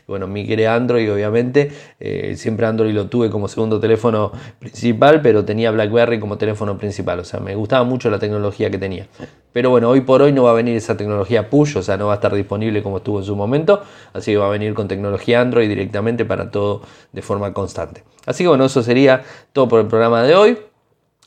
Bueno, 0.07 0.27
migré 0.27 0.67
a 0.67 0.75
Android, 0.75 1.12
obviamente. 1.12 1.71
Eh, 2.01 2.35
siempre 2.37 2.67
Android 2.67 2.95
lo 2.95 3.07
tuve 3.07 3.31
como 3.31 3.49
segundo 3.49 3.81
teléfono 3.81 4.33
principal, 4.59 5.21
pero 5.23 5.45
tenía 5.45 5.71
BlackBerry 5.71 6.21
como 6.21 6.38
teléfono 6.38 6.77
principal. 6.79 7.21
O 7.21 7.25
sea, 7.25 7.40
me 7.40 7.55
gustaba 7.55 7.85
mucho 7.85 8.11
la 8.11 8.19
tecnología 8.19 8.71
que 8.71 8.79
tenía. 8.79 9.07
Pero 9.53 9.71
bueno, 9.71 9.88
hoy 9.88 10.01
por 10.01 10.21
hoy 10.21 10.33
no 10.33 10.43
va 10.45 10.51
a 10.51 10.55
venir 10.55 10.77
esa 10.77 10.97
tecnología 10.97 11.49
push, 11.49 11.77
o 11.77 11.83
sea, 11.83 11.97
no 11.97 12.07
va 12.07 12.14
a 12.14 12.17
estar 12.17 12.35
disponible 12.35 12.83
como 12.83 12.97
estuvo 12.99 13.21
en 13.21 13.25
su 13.25 13.37
momento. 13.37 13.83
Así 14.12 14.33
que 14.33 14.37
va 14.37 14.47
a 14.47 14.51
venir 14.51 14.75
con 14.75 14.88
tecnología 14.88 15.40
Android 15.40 15.69
directamente 15.69 16.25
para 16.25 16.51
todo 16.51 16.83
de 17.12 17.23
forma 17.23 17.53
constante. 17.53 18.03
Así 18.27 18.45
que 18.45 18.49
bueno, 18.49 18.64
eso 18.64 18.83
sería 18.83 19.23
todo 19.53 19.69
por 19.69 19.81
el 19.81 19.87
programa 19.87 20.23
de 20.23 20.35
hoy. 20.35 20.59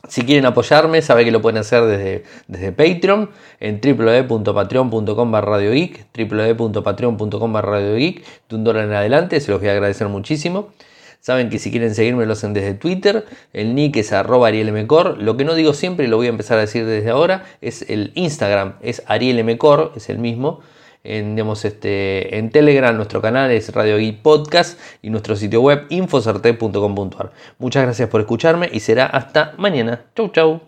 Si 0.06 0.24
quieren 0.24 0.46
apoyarme, 0.46 1.02
saben 1.02 1.24
que 1.24 1.32
lo 1.32 1.42
pueden 1.42 1.58
hacer 1.58 1.84
desde, 1.84 2.24
desde 2.46 2.70
Patreon 2.70 3.30
en 3.58 3.80
www.patreon.com 3.80 5.34
radiogeek, 5.34 6.06
www.patreon.com 6.16 7.56
radiogeek, 7.56 8.24
de 8.48 8.56
un 8.56 8.62
dólar 8.62 8.84
en 8.84 8.92
adelante, 8.92 9.40
se 9.40 9.50
los 9.50 9.58
voy 9.58 9.68
a 9.70 9.72
agradecer 9.72 10.08
muchísimo. 10.08 10.68
Saben 11.20 11.50
que 11.50 11.58
si 11.58 11.72
quieren 11.72 11.96
seguirme 11.96 12.26
lo 12.26 12.34
hacen 12.34 12.54
desde 12.54 12.74
Twitter, 12.74 13.26
el 13.52 13.74
nick 13.74 13.96
es 13.96 14.12
arroba 14.12 14.48
arielmcor. 14.48 15.20
Lo 15.20 15.36
que 15.36 15.44
no 15.44 15.54
digo 15.54 15.74
siempre 15.74 16.06
y 16.06 16.08
lo 16.08 16.16
voy 16.16 16.26
a 16.26 16.30
empezar 16.30 16.58
a 16.58 16.60
decir 16.60 16.86
desde 16.86 17.10
ahora 17.10 17.44
es 17.60 17.82
el 17.90 18.12
Instagram, 18.14 18.74
es 18.80 19.02
arielmcor, 19.06 19.92
es 19.96 20.08
el 20.10 20.18
mismo 20.18 20.60
en, 21.04 21.38
este, 21.64 22.38
en 22.38 22.50
Telegram, 22.50 22.94
nuestro 22.96 23.20
canal 23.22 23.50
es 23.50 23.72
Radio 23.74 23.98
Geek 23.98 24.22
Podcast 24.22 24.78
y 25.02 25.10
nuestro 25.10 25.36
sitio 25.36 25.60
web 25.60 25.86
infocerte.com.ar. 25.88 27.32
Muchas 27.58 27.82
gracias 27.84 28.08
por 28.08 28.20
escucharme 28.20 28.68
y 28.72 28.80
será 28.80 29.06
hasta 29.06 29.54
mañana. 29.58 30.06
Chau 30.14 30.28
chau. 30.30 30.67